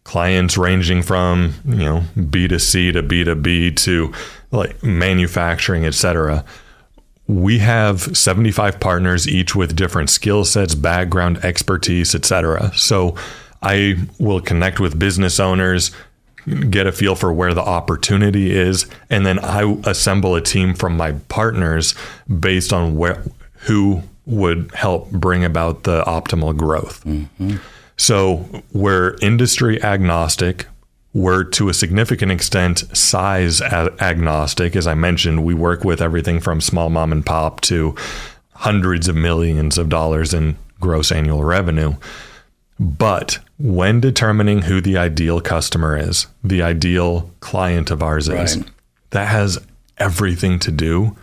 clients 0.09 0.57
ranging 0.57 1.03
from 1.03 1.53
you 1.65 1.85
know 1.85 2.03
B2C 2.17 2.93
to 2.93 3.03
B2B 3.03 3.75
to 3.75 4.11
like 4.49 4.81
manufacturing, 4.81 5.85
etc. 5.85 6.43
We 7.27 7.59
have 7.59 8.17
75 8.17 8.79
partners, 8.79 9.27
each 9.27 9.55
with 9.55 9.75
different 9.75 10.09
skill 10.09 10.45
sets, 10.45 10.73
background, 10.73 11.45
expertise, 11.45 12.15
etc. 12.15 12.71
So 12.75 13.15
I 13.61 13.97
will 14.17 14.41
connect 14.41 14.79
with 14.79 14.97
business 14.97 15.39
owners, 15.39 15.91
get 16.71 16.87
a 16.87 16.91
feel 16.91 17.13
for 17.13 17.31
where 17.31 17.53
the 17.53 17.61
opportunity 17.61 18.51
is, 18.51 18.87
and 19.11 19.27
then 19.27 19.37
I 19.37 19.79
assemble 19.83 20.33
a 20.33 20.41
team 20.41 20.73
from 20.73 20.97
my 20.97 21.11
partners 21.27 21.93
based 22.27 22.73
on 22.73 22.97
where 22.97 23.23
who 23.67 24.01
would 24.25 24.71
help 24.73 25.11
bring 25.11 25.45
about 25.45 25.83
the 25.83 26.01
optimal 26.05 26.57
growth. 26.57 27.03
Mm-hmm. 27.05 27.57
So 27.99 28.63
we're 28.71 29.17
industry 29.21 29.83
agnostic. 29.83 30.67
We're 31.13 31.43
to 31.43 31.67
a 31.67 31.73
significant 31.73 32.31
extent 32.31 32.85
size 32.97 33.61
agnostic. 33.61 34.77
As 34.77 34.87
I 34.87 34.93
mentioned, 34.93 35.43
we 35.43 35.53
work 35.53 35.83
with 35.83 36.01
everything 36.01 36.39
from 36.39 36.61
small 36.61 36.89
mom 36.89 37.11
and 37.11 37.25
pop 37.25 37.59
to 37.61 37.95
hundreds 38.53 39.09
of 39.09 39.17
millions 39.17 39.77
of 39.77 39.89
dollars 39.89 40.33
in 40.33 40.57
gross 40.79 41.11
annual 41.11 41.43
revenue. 41.43 41.95
But 42.79 43.39
when 43.57 43.99
determining 43.99 44.61
who 44.61 44.79
the 44.79 44.97
ideal 44.97 45.41
customer 45.41 45.97
is, 45.97 46.25
the 46.41 46.61
ideal 46.61 47.29
client 47.41 47.91
of 47.91 48.01
ours 48.01 48.29
right. 48.29 48.45
is, 48.45 48.63
that 49.09 49.27
has 49.27 49.59
everything 49.97 50.57
to 50.59 50.71
do 50.71 51.17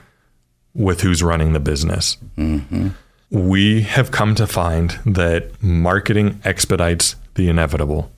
with 0.74 1.00
who's 1.00 1.22
running 1.22 1.54
the 1.54 1.60
business. 1.60 2.18
Mm-hmm. 2.36 2.88
We 3.30 3.82
have 3.82 4.10
come 4.10 4.34
to 4.36 4.46
find 4.46 4.98
that 5.04 5.62
marketing 5.62 6.40
expedites 6.44 7.16
the 7.34 7.48
inevitable, 7.48 8.10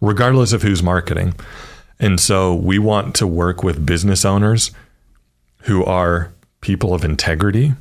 regardless 0.00 0.52
of 0.52 0.62
who's 0.62 0.82
marketing. 0.82 1.34
And 1.98 2.18
so 2.18 2.54
we 2.54 2.78
want 2.78 3.14
to 3.16 3.26
work 3.26 3.62
with 3.62 3.86
business 3.86 4.24
owners 4.24 4.72
who 5.62 5.84
are 5.84 6.32
people 6.60 6.94
of 6.94 7.04
integrity, 7.04 7.74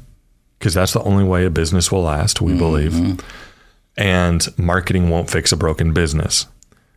because 0.57 0.73
that's 0.73 0.93
the 0.93 1.01
only 1.03 1.23
way 1.23 1.45
a 1.45 1.49
business 1.49 1.91
will 1.91 2.03
last, 2.03 2.41
we 2.41 2.51
mm-hmm. 2.51 2.59
believe. 2.59 3.23
And 3.97 4.47
marketing 4.57 5.09
won't 5.09 5.29
fix 5.29 5.51
a 5.51 5.57
broken 5.57 5.93
business. 5.93 6.45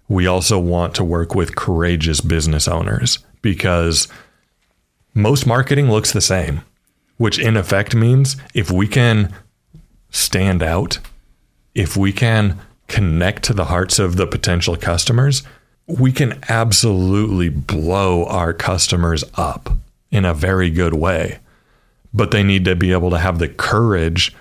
We 0.09 0.26
also 0.26 0.59
want 0.59 0.95
to 0.97 1.05
work 1.05 1.35
with 1.35 1.57
courageous 1.57 2.21
business 2.21 2.69
owners 2.69 3.21
because 3.41 4.09
most 5.14 5.47
marketing 5.47 5.91
looks 5.91 6.12
the 6.12 6.21
same 6.21 6.62
which 7.23 7.38
in 7.38 7.57
effect 7.57 7.95
means 7.95 8.37
if 8.52 8.69
we 8.69 8.88
can 8.88 9.33
stand 10.12 10.62
out, 10.62 10.99
if 11.75 11.97
we 11.97 12.12
can 12.12 12.61
connect 12.87 13.42
to 13.45 13.54
the 13.54 13.64
hearts 13.64 13.99
of 13.99 14.16
the 14.16 14.26
potential 14.26 14.76
customers, 14.76 15.42
we 15.87 16.12
can 16.12 16.38
absolutely 16.49 17.49
blow 17.49 18.25
our 18.26 18.52
customers 18.52 19.25
up 19.35 19.71
in 20.11 20.25
a 20.25 20.35
very 20.35 20.71
good 20.71 20.95
way. 20.95 21.38
But 22.14 22.31
they 22.31 22.42
need 22.42 22.64
to 22.66 22.76
be 22.76 22.92
able 22.92 23.11
to 23.11 23.19
have 23.19 23.38
the 23.38 23.49
courage 23.49 24.35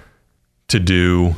to 0.68 0.80
do 0.80 1.36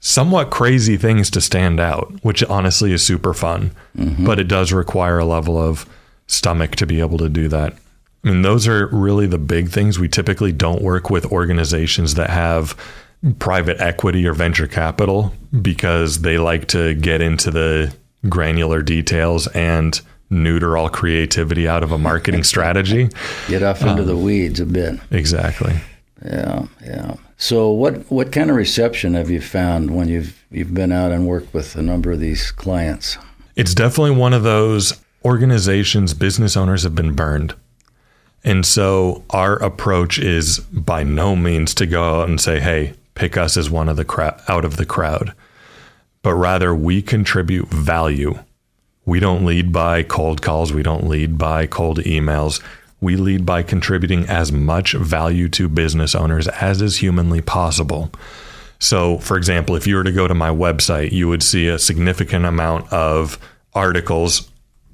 somewhat 0.00 0.50
crazy 0.50 0.96
things 0.96 1.28
to 1.30 1.40
stand 1.40 1.80
out, 1.80 2.12
which 2.22 2.42
honestly 2.44 2.92
is 2.92 3.04
super 3.04 3.34
fun. 3.34 3.72
Mm-hmm. 3.96 4.24
But 4.24 4.38
it 4.38 4.48
does 4.48 4.72
require 4.72 5.18
a 5.18 5.24
level 5.24 5.58
of 5.58 5.86
stomach 6.26 6.76
to 6.76 6.86
be 6.86 7.00
able 7.00 7.18
to 7.18 7.28
do 7.28 7.48
that. 7.48 7.74
I 8.24 8.30
mean, 8.30 8.42
those 8.42 8.68
are 8.68 8.86
really 8.88 9.26
the 9.26 9.38
big 9.38 9.70
things. 9.70 9.98
We 9.98 10.08
typically 10.08 10.52
don't 10.52 10.82
work 10.82 11.10
with 11.10 11.26
organizations 11.26 12.14
that 12.14 12.30
have 12.30 12.76
private 13.38 13.80
equity 13.80 14.26
or 14.26 14.32
venture 14.32 14.66
capital 14.66 15.32
because 15.60 16.22
they 16.22 16.38
like 16.38 16.68
to 16.68 16.94
get 16.94 17.20
into 17.20 17.50
the 17.50 17.94
granular 18.28 18.82
details 18.82 19.46
and 19.48 20.00
neuter 20.30 20.76
all 20.76 20.88
creativity 20.88 21.68
out 21.68 21.82
of 21.82 21.92
a 21.92 21.98
marketing 21.98 22.44
strategy. 22.44 23.08
Get 23.48 23.62
off 23.62 23.82
into 23.82 24.02
um, 24.02 24.06
the 24.06 24.16
weeds 24.16 24.60
a 24.60 24.66
bit. 24.66 24.98
Exactly. 25.10 25.74
Yeah, 26.24 26.66
yeah. 26.84 27.16
So 27.36 27.70
what 27.70 28.10
what 28.10 28.32
kind 28.32 28.50
of 28.50 28.56
reception 28.56 29.14
have 29.14 29.30
you 29.30 29.40
found 29.40 29.96
when 29.96 30.08
you've 30.08 30.44
you've 30.50 30.74
been 30.74 30.92
out 30.92 31.12
and 31.12 31.26
worked 31.26 31.54
with 31.54 31.74
a 31.76 31.82
number 31.82 32.12
of 32.12 32.20
these 32.20 32.50
clients? 32.50 33.16
It's 33.56 33.74
definitely 33.74 34.16
one 34.16 34.34
of 34.34 34.42
those 34.42 35.00
organizations 35.24 36.14
business 36.14 36.56
owners 36.56 36.82
have 36.82 36.94
been 36.94 37.14
burned. 37.14 37.54
And 38.44 38.64
so 38.64 39.24
our 39.30 39.56
approach 39.56 40.18
is 40.18 40.60
by 40.60 41.02
no 41.02 41.36
means 41.36 41.74
to 41.74 41.86
go 41.86 42.20
out 42.20 42.28
and 42.28 42.40
say, 42.40 42.60
"Hey, 42.60 42.94
pick 43.20 43.36
us 43.36 43.56
as 43.56 43.70
one 43.70 43.88
of 43.88 43.96
the 43.96 44.04
crowd 44.04 44.40
out 44.48 44.64
of 44.64 44.76
the 44.76 44.86
crowd." 44.86 45.32
But 46.22 46.34
rather 46.34 46.74
we 46.74 47.02
contribute 47.02 47.68
value. 47.68 48.38
We 49.06 49.20
don't 49.20 49.44
lead 49.44 49.72
by 49.72 50.02
cold 50.02 50.42
calls, 50.42 50.72
we 50.72 50.82
don't 50.82 51.08
lead 51.08 51.38
by 51.38 51.66
cold 51.66 51.98
emails. 52.00 52.60
We 53.02 53.16
lead 53.16 53.46
by 53.46 53.62
contributing 53.62 54.26
as 54.28 54.52
much 54.52 54.92
value 54.92 55.48
to 55.50 55.68
business 55.68 56.14
owners 56.14 56.48
as 56.48 56.82
is 56.82 56.98
humanly 56.98 57.40
possible. 57.40 58.10
So, 58.78 59.18
for 59.18 59.36
example, 59.36 59.76
if 59.76 59.86
you 59.86 59.96
were 59.96 60.04
to 60.04 60.12
go 60.12 60.26
to 60.26 60.34
my 60.34 60.50
website, 60.50 61.12
you 61.12 61.28
would 61.28 61.42
see 61.42 61.68
a 61.68 61.78
significant 61.78 62.44
amount 62.44 62.92
of 62.92 63.38
articles 63.74 64.50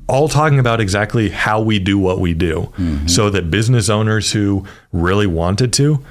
all 0.08 0.28
talking 0.28 0.58
about 0.58 0.80
exactly 0.80 1.30
how 1.30 1.60
we 1.60 1.78
do 1.78 1.98
what 1.98 2.20
we 2.20 2.34
do 2.34 2.72
mm-hmm. 2.76 3.06
so 3.06 3.30
that 3.30 3.50
business 3.50 3.88
owners 3.88 4.32
who 4.32 4.64
really 4.92 5.26
wanted 5.26 5.72
to 5.74 6.04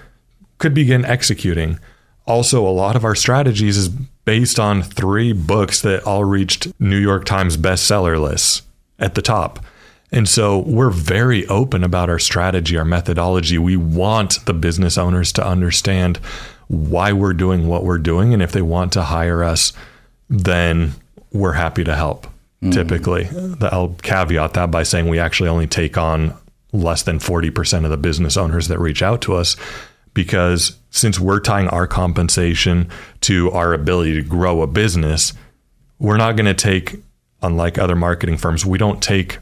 could 0.57 0.73
begin 0.73 1.05
executing. 1.05 1.79
Also, 2.25 2.67
a 2.67 2.69
lot 2.69 2.95
of 2.95 3.05
our 3.05 3.15
strategies 3.15 3.77
is 3.77 3.89
based 3.89 4.59
on 4.59 4.81
three 4.81 5.31
books 5.33 5.81
that 5.81 6.03
all 6.03 6.23
reached 6.23 6.67
New 6.79 6.97
York 6.97 7.25
Times 7.25 7.57
bestseller 7.57 8.19
lists 8.19 8.63
at 8.97 9.15
the 9.15 9.21
top. 9.21 9.63
And 10.11 10.27
so 10.27 10.59
we're 10.59 10.91
very 10.91 11.45
open 11.47 11.83
about 11.83 12.09
our 12.09 12.19
strategy, 12.19 12.77
our 12.77 12.85
methodology. 12.85 13.57
We 13.57 13.77
want 13.77 14.45
the 14.45 14.53
business 14.53 14.97
owners 14.97 15.31
to 15.33 15.45
understand 15.45 16.17
why 16.67 17.11
we're 17.11 17.33
doing 17.33 17.67
what 17.67 17.83
we're 17.83 17.99
doing. 17.99 18.33
And 18.33 18.41
if 18.41 18.51
they 18.51 18.61
want 18.61 18.93
to 18.93 19.03
hire 19.03 19.43
us, 19.43 19.73
then 20.29 20.93
we're 21.31 21.53
happy 21.53 21.83
to 21.83 21.95
help 21.95 22.27
mm. 22.61 22.73
typically. 22.73 23.29
I'll 23.61 23.95
caveat 24.01 24.53
that 24.53 24.71
by 24.71 24.83
saying 24.83 25.07
we 25.07 25.19
actually 25.19 25.49
only 25.49 25.67
take 25.67 25.97
on 25.97 26.33
less 26.71 27.03
than 27.03 27.19
40% 27.19 27.83
of 27.83 27.89
the 27.89 27.97
business 27.97 28.37
owners 28.37 28.67
that 28.67 28.79
reach 28.79 29.01
out 29.01 29.21
to 29.21 29.35
us 29.35 29.55
because 30.13 30.77
since 30.95 31.19
we're 31.19 31.41
tying 31.41 31.67
our 31.67 31.85
compensation 31.85 32.89
to 33.19 33.51
our 33.51 33.73
ability 33.73 34.13
to 34.13 34.21
grow 34.21 34.61
a 34.61 34.67
business, 34.67 35.33
we're 35.99 36.15
not 36.15 36.37
going 36.37 36.45
to 36.45 36.53
take, 36.53 36.95
unlike 37.41 37.77
other 37.77 37.97
marketing 37.97 38.37
firms, 38.37 38.65
we 38.65 38.77
don't 38.77 39.03
take 39.03 39.39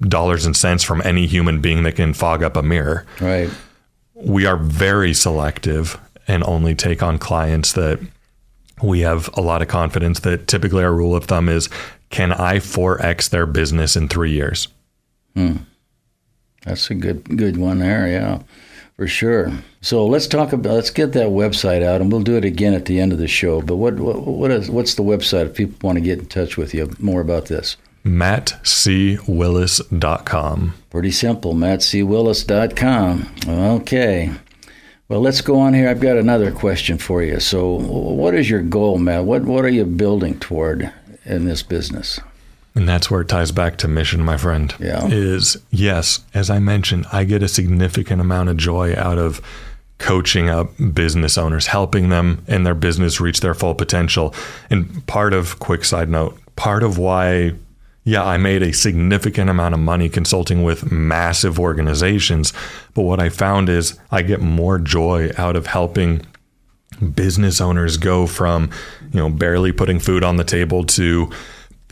dollars 0.00 0.44
and 0.44 0.56
cents 0.56 0.82
from 0.82 1.00
any 1.02 1.26
human 1.26 1.60
being 1.60 1.84
that 1.84 1.94
can 1.94 2.12
fog 2.12 2.42
up 2.42 2.56
a 2.56 2.62
mirror. 2.62 3.06
Right. 3.20 3.48
We 4.14 4.44
are 4.44 4.56
very 4.56 5.14
selective 5.14 5.98
and 6.26 6.42
only 6.44 6.74
take 6.74 7.00
on 7.00 7.16
clients 7.18 7.74
that 7.74 8.00
we 8.82 9.00
have 9.00 9.30
a 9.34 9.40
lot 9.40 9.62
of 9.62 9.68
confidence 9.68 10.20
that 10.20 10.48
typically 10.48 10.82
our 10.82 10.92
rule 10.92 11.14
of 11.14 11.24
thumb 11.26 11.48
is 11.48 11.68
can 12.10 12.32
I 12.32 12.56
4x 12.56 13.30
their 13.30 13.46
business 13.46 13.94
in 13.96 14.08
three 14.08 14.32
years? 14.32 14.66
Hmm. 15.34 15.58
That's 16.64 16.90
a 16.90 16.94
good 16.94 17.36
good 17.36 17.56
one 17.56 17.78
there, 17.78 18.06
yeah, 18.08 18.40
for 18.96 19.06
sure. 19.06 19.52
So 19.80 20.06
let's 20.06 20.26
talk 20.26 20.52
about 20.52 20.74
let's 20.74 20.90
get 20.90 21.12
that 21.12 21.28
website 21.28 21.82
out, 21.82 22.00
and 22.00 22.10
we'll 22.10 22.22
do 22.22 22.36
it 22.36 22.44
again 22.44 22.74
at 22.74 22.86
the 22.86 22.98
end 23.00 23.12
of 23.12 23.18
the 23.18 23.28
show. 23.28 23.62
But 23.62 23.76
what 23.76 23.94
what, 23.94 24.26
what 24.26 24.50
is 24.50 24.70
what's 24.70 24.94
the 24.94 25.02
website 25.02 25.46
if 25.46 25.54
people 25.54 25.78
want 25.82 25.96
to 25.96 26.02
get 26.02 26.18
in 26.18 26.26
touch 26.26 26.56
with 26.56 26.74
you 26.74 26.90
more 26.98 27.20
about 27.20 27.46
this? 27.46 27.76
MattCWillis.com. 28.04 30.74
Pretty 30.90 31.12
simple, 31.12 31.54
MattCWillis.com. 31.54 33.34
Okay. 33.48 34.32
Well, 35.08 35.20
let's 35.20 35.40
go 35.40 35.60
on 35.60 35.74
here. 35.74 35.88
I've 35.88 36.00
got 36.00 36.16
another 36.16 36.50
question 36.50 36.98
for 36.98 37.22
you. 37.22 37.38
So, 37.38 37.74
what 37.74 38.34
is 38.34 38.50
your 38.50 38.62
goal, 38.62 38.98
Matt? 38.98 39.24
What 39.24 39.44
what 39.44 39.64
are 39.64 39.68
you 39.68 39.84
building 39.84 40.40
toward 40.40 40.92
in 41.24 41.44
this 41.44 41.62
business. 41.62 42.20
And 42.74 42.88
that's 42.88 43.10
where 43.10 43.20
it 43.20 43.28
ties 43.28 43.52
back 43.52 43.76
to 43.78 43.88
mission, 43.88 44.24
my 44.24 44.36
friend. 44.36 44.74
Yeah. 44.78 45.06
Is 45.06 45.58
yes, 45.70 46.24
as 46.32 46.48
I 46.48 46.58
mentioned, 46.58 47.06
I 47.12 47.24
get 47.24 47.42
a 47.42 47.48
significant 47.48 48.20
amount 48.20 48.48
of 48.48 48.56
joy 48.56 48.94
out 48.96 49.18
of 49.18 49.42
coaching 49.98 50.48
up 50.48 50.70
business 50.92 51.36
owners, 51.38 51.66
helping 51.66 52.08
them 52.08 52.44
and 52.48 52.66
their 52.66 52.74
business 52.74 53.20
reach 53.20 53.40
their 53.40 53.54
full 53.54 53.74
potential. 53.74 54.34
And 54.70 55.06
part 55.06 55.32
of, 55.32 55.58
quick 55.58 55.84
side 55.84 56.08
note, 56.08 56.38
part 56.56 56.82
of 56.82 56.98
why, 56.98 57.52
yeah, 58.04 58.24
I 58.24 58.36
made 58.36 58.62
a 58.62 58.72
significant 58.72 59.48
amount 59.48 59.74
of 59.74 59.80
money 59.80 60.08
consulting 60.08 60.64
with 60.64 60.90
massive 60.90 61.60
organizations. 61.60 62.52
But 62.94 63.02
what 63.02 63.20
I 63.20 63.28
found 63.28 63.68
is 63.68 63.98
I 64.10 64.22
get 64.22 64.40
more 64.40 64.78
joy 64.78 65.30
out 65.36 65.56
of 65.56 65.66
helping 65.66 66.26
business 67.14 67.60
owners 67.60 67.96
go 67.96 68.26
from, 68.26 68.70
you 69.12 69.20
know, 69.20 69.30
barely 69.30 69.72
putting 69.72 69.98
food 69.98 70.24
on 70.24 70.36
the 70.36 70.44
table 70.44 70.84
to 70.84 71.30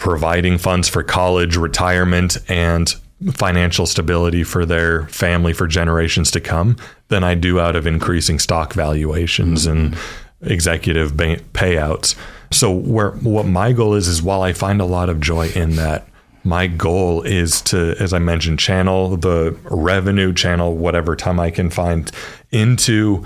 providing 0.00 0.56
funds 0.56 0.88
for 0.88 1.02
college, 1.02 1.56
retirement, 1.56 2.38
and 2.48 2.94
financial 3.32 3.84
stability 3.84 4.42
for 4.42 4.64
their 4.64 5.06
family 5.08 5.52
for 5.52 5.66
generations 5.66 6.30
to 6.30 6.40
come 6.40 6.76
than 7.08 7.22
I 7.22 7.34
do 7.34 7.60
out 7.60 7.76
of 7.76 7.86
increasing 7.86 8.38
stock 8.38 8.72
valuations 8.72 9.66
mm-hmm. 9.66 9.94
and 9.94 9.98
executive 10.40 11.12
payouts. 11.12 12.16
So 12.50 12.72
where 12.72 13.10
what 13.10 13.44
my 13.46 13.72
goal 13.72 13.94
is 13.94 14.08
is 14.08 14.22
while 14.22 14.40
I 14.40 14.54
find 14.54 14.80
a 14.80 14.86
lot 14.86 15.10
of 15.10 15.20
joy 15.20 15.48
in 15.50 15.76
that, 15.76 16.08
my 16.44 16.66
goal 16.66 17.20
is 17.20 17.60
to, 17.62 17.94
as 18.00 18.14
I 18.14 18.18
mentioned, 18.18 18.58
channel 18.58 19.18
the 19.18 19.54
revenue 19.64 20.32
channel 20.32 20.74
whatever 20.74 21.14
time 21.14 21.38
I 21.38 21.50
can 21.50 21.68
find 21.68 22.10
into 22.50 23.22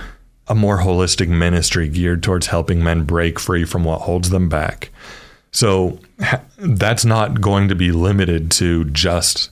a 0.49 0.57
more 0.57 0.79
holistic 0.79 1.29
ministry 1.29 1.89
geared 1.89 2.25
towards 2.25 2.49
helping 2.49 2.83
men 2.83 3.05
break 3.05 3.39
free 3.39 3.65
from 3.65 3.85
what 3.85 4.01
holds 4.01 4.31
them 4.31 4.49
back. 4.49 4.91
So 5.55 6.01
that's 6.59 7.05
not 7.05 7.41
going 7.41 7.69
to 7.69 7.77
be 7.77 7.93
limited 7.93 8.51
to 8.53 8.87
just 8.87 9.51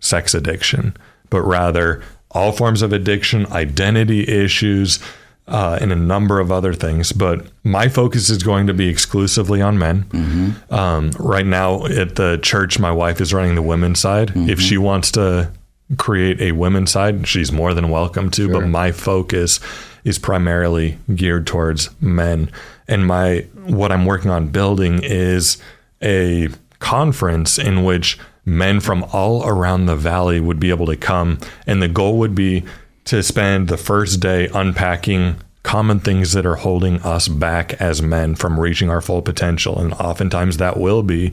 sex 0.00 0.34
addiction, 0.34 0.96
but 1.30 1.42
rather 1.42 2.02
all 2.32 2.50
forms 2.50 2.82
of 2.82 2.92
addiction, 2.92 3.46
identity 3.52 4.28
issues, 4.28 4.98
uh, 5.46 5.78
and 5.80 5.92
a 5.92 5.96
number 5.96 6.40
of 6.40 6.50
other 6.50 6.74
things. 6.74 7.12
But 7.12 7.46
my 7.62 7.88
focus 7.88 8.30
is 8.30 8.42
going 8.42 8.66
to 8.66 8.74
be 8.74 8.88
exclusively 8.88 9.62
on 9.62 9.78
men. 9.78 10.02
Mm-hmm. 10.04 10.74
Um, 10.74 11.10
right 11.20 11.46
now 11.46 11.86
at 11.86 12.16
the 12.16 12.40
church, 12.42 12.80
my 12.80 12.90
wife 12.90 13.20
is 13.20 13.32
running 13.32 13.54
the 13.54 13.62
women's 13.62 14.00
side. 14.00 14.30
Mm-hmm. 14.30 14.50
If 14.50 14.60
she 14.60 14.76
wants 14.76 15.12
to 15.12 15.52
create 15.98 16.40
a 16.40 16.50
women's 16.50 16.90
side, 16.90 17.28
she's 17.28 17.52
more 17.52 17.74
than 17.74 17.90
welcome 17.90 18.28
to. 18.32 18.46
Sure. 18.46 18.60
But 18.60 18.66
my 18.66 18.90
focus 18.90 19.60
is 20.02 20.18
primarily 20.18 20.98
geared 21.14 21.46
towards 21.46 21.90
men. 22.00 22.50
And 22.88 23.06
my 23.06 23.46
what 23.64 23.92
I'm 23.92 24.04
working 24.04 24.30
on 24.30 24.48
building 24.48 25.00
is 25.02 25.58
a 26.02 26.48
conference 26.78 27.58
in 27.58 27.84
which 27.84 28.18
men 28.44 28.80
from 28.80 29.04
all 29.12 29.46
around 29.46 29.86
the 29.86 29.96
valley 29.96 30.38
would 30.38 30.60
be 30.60 30.70
able 30.70 30.86
to 30.86 30.96
come 30.96 31.38
and 31.66 31.80
the 31.80 31.88
goal 31.88 32.18
would 32.18 32.34
be 32.34 32.62
to 33.06 33.22
spend 33.22 33.68
the 33.68 33.76
first 33.78 34.20
day 34.20 34.48
unpacking 34.48 35.36
common 35.62 35.98
things 35.98 36.32
that 36.32 36.46
are 36.46 36.56
holding 36.56 37.00
us 37.02 37.26
back 37.26 37.72
as 37.74 38.02
men 38.02 38.34
from 38.34 38.60
reaching 38.60 38.90
our 38.90 39.00
full 39.00 39.22
potential. 39.22 39.78
And 39.78 39.92
oftentimes 39.94 40.58
that 40.58 40.78
will 40.78 41.02
be 41.02 41.32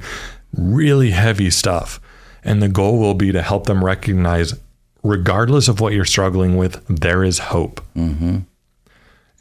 really 0.56 1.12
heavy 1.12 1.50
stuff. 1.52 2.00
And 2.44 2.62
the 2.62 2.70
goal 2.70 2.98
will 2.98 3.14
be 3.14 3.32
to 3.32 3.42
help 3.42 3.68
them 3.68 3.84
recognize, 3.84 4.56
regardless 5.04 5.68
of 5.68 5.80
what 5.80 5.94
you're 5.94 6.06
struggling 6.06 6.58
with, 6.58 6.84
there 6.88 7.24
is 7.24 7.40
hope. 7.40 7.82
Mm-hmm. 7.96 8.40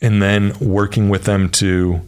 And 0.02 0.22
then 0.22 0.58
working 0.60 1.08
with 1.08 1.24
them 1.24 1.50
to 1.50 2.00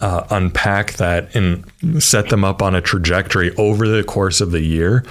uh, 0.00 0.26
unpack 0.30 0.94
that 0.94 1.34
and 1.34 1.64
set 2.02 2.28
them 2.28 2.44
up 2.44 2.62
on 2.62 2.74
a 2.74 2.80
trajectory 2.80 3.54
over 3.56 3.86
the 3.86 4.02
course 4.02 4.40
of 4.40 4.50
the 4.50 4.62
year 4.62 5.04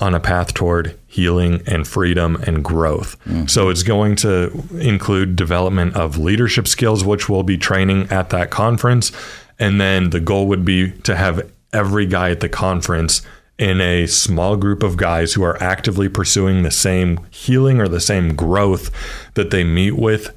on 0.00 0.14
a 0.14 0.20
path 0.20 0.54
toward 0.54 0.98
healing 1.06 1.62
and 1.66 1.86
freedom 1.86 2.36
and 2.46 2.64
growth. 2.64 3.18
Mm-hmm. 3.24 3.46
So 3.46 3.68
it's 3.68 3.82
going 3.82 4.16
to 4.16 4.64
include 4.72 5.36
development 5.36 5.94
of 5.94 6.16
leadership 6.16 6.66
skills, 6.66 7.04
which 7.04 7.28
we'll 7.28 7.42
be 7.42 7.58
training 7.58 8.10
at 8.10 8.30
that 8.30 8.50
conference. 8.50 9.12
And 9.58 9.80
then 9.80 10.10
the 10.10 10.20
goal 10.20 10.46
would 10.46 10.64
be 10.64 10.92
to 11.02 11.16
have 11.16 11.50
every 11.72 12.06
guy 12.06 12.30
at 12.30 12.40
the 12.40 12.48
conference 12.48 13.20
in 13.58 13.80
a 13.82 14.06
small 14.06 14.56
group 14.56 14.82
of 14.82 14.96
guys 14.96 15.34
who 15.34 15.42
are 15.42 15.62
actively 15.62 16.08
pursuing 16.08 16.62
the 16.62 16.70
same 16.70 17.20
healing 17.30 17.78
or 17.78 17.88
the 17.88 18.00
same 18.00 18.34
growth 18.34 18.90
that 19.34 19.50
they 19.50 19.62
meet 19.62 19.92
with 19.92 20.34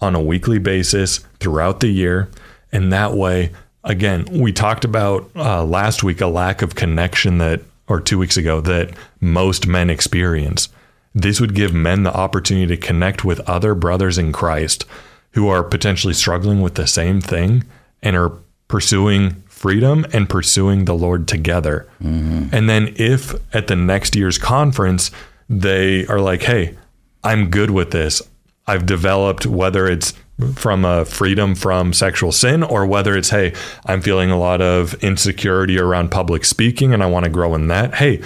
on 0.00 0.14
a 0.14 0.20
weekly 0.20 0.58
basis 0.58 1.18
throughout 1.40 1.80
the 1.80 1.88
year. 1.88 2.28
And 2.72 2.92
that 2.92 3.14
way, 3.14 3.52
again, 3.84 4.26
we 4.30 4.52
talked 4.52 4.84
about 4.84 5.30
uh, 5.36 5.64
last 5.64 6.02
week 6.02 6.20
a 6.20 6.26
lack 6.26 6.62
of 6.62 6.74
connection 6.74 7.38
that 7.38 7.62
or 7.88 8.00
two 8.00 8.18
weeks 8.18 8.36
ago 8.36 8.60
that 8.60 8.90
most 9.20 9.66
men 9.66 9.90
experience. 9.90 10.68
This 11.14 11.40
would 11.40 11.54
give 11.54 11.72
men 11.72 12.02
the 12.02 12.14
opportunity 12.14 12.76
to 12.76 12.86
connect 12.86 13.24
with 13.24 13.40
other 13.48 13.74
brothers 13.74 14.18
in 14.18 14.32
Christ 14.32 14.84
who 15.32 15.48
are 15.48 15.62
potentially 15.62 16.14
struggling 16.14 16.60
with 16.60 16.74
the 16.74 16.86
same 16.86 17.20
thing 17.20 17.64
and 18.02 18.16
are 18.16 18.32
pursuing 18.68 19.42
freedom 19.46 20.04
and 20.12 20.28
pursuing 20.28 20.84
the 20.84 20.94
Lord 20.94 21.28
together. 21.28 21.88
Mm-hmm. 22.02 22.48
And 22.52 22.68
then 22.68 22.94
if 22.96 23.34
at 23.54 23.68
the 23.68 23.76
next 23.76 24.16
year's 24.16 24.38
conference, 24.38 25.10
they 25.48 26.06
are 26.06 26.20
like, 26.20 26.42
hey, 26.42 26.76
I'm 27.24 27.50
good 27.50 27.70
with 27.70 27.90
this. 27.92 28.22
I've 28.66 28.86
developed, 28.86 29.46
whether 29.46 29.86
it's 29.86 30.12
from 30.54 30.84
a 30.84 31.04
freedom 31.04 31.54
from 31.54 31.92
sexual 31.92 32.30
sin 32.30 32.62
or 32.62 32.86
whether 32.86 33.16
it's 33.16 33.30
hey 33.30 33.54
i'm 33.86 34.02
feeling 34.02 34.30
a 34.30 34.38
lot 34.38 34.60
of 34.60 34.92
insecurity 35.02 35.78
around 35.78 36.10
public 36.10 36.44
speaking 36.44 36.92
and 36.92 37.02
i 37.02 37.06
want 37.06 37.24
to 37.24 37.30
grow 37.30 37.54
in 37.54 37.68
that 37.68 37.94
hey 37.94 38.20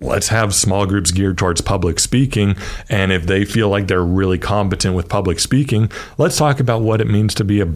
let's 0.00 0.28
have 0.28 0.54
small 0.54 0.84
groups 0.84 1.10
geared 1.10 1.38
towards 1.38 1.62
public 1.62 1.98
speaking 1.98 2.54
and 2.90 3.10
if 3.10 3.26
they 3.26 3.44
feel 3.44 3.70
like 3.70 3.86
they're 3.86 4.04
really 4.04 4.38
competent 4.38 4.94
with 4.94 5.08
public 5.08 5.40
speaking 5.40 5.90
let's 6.18 6.36
talk 6.36 6.60
about 6.60 6.82
what 6.82 7.00
it 7.00 7.06
means 7.06 7.34
to 7.34 7.42
be 7.44 7.62
a 7.62 7.74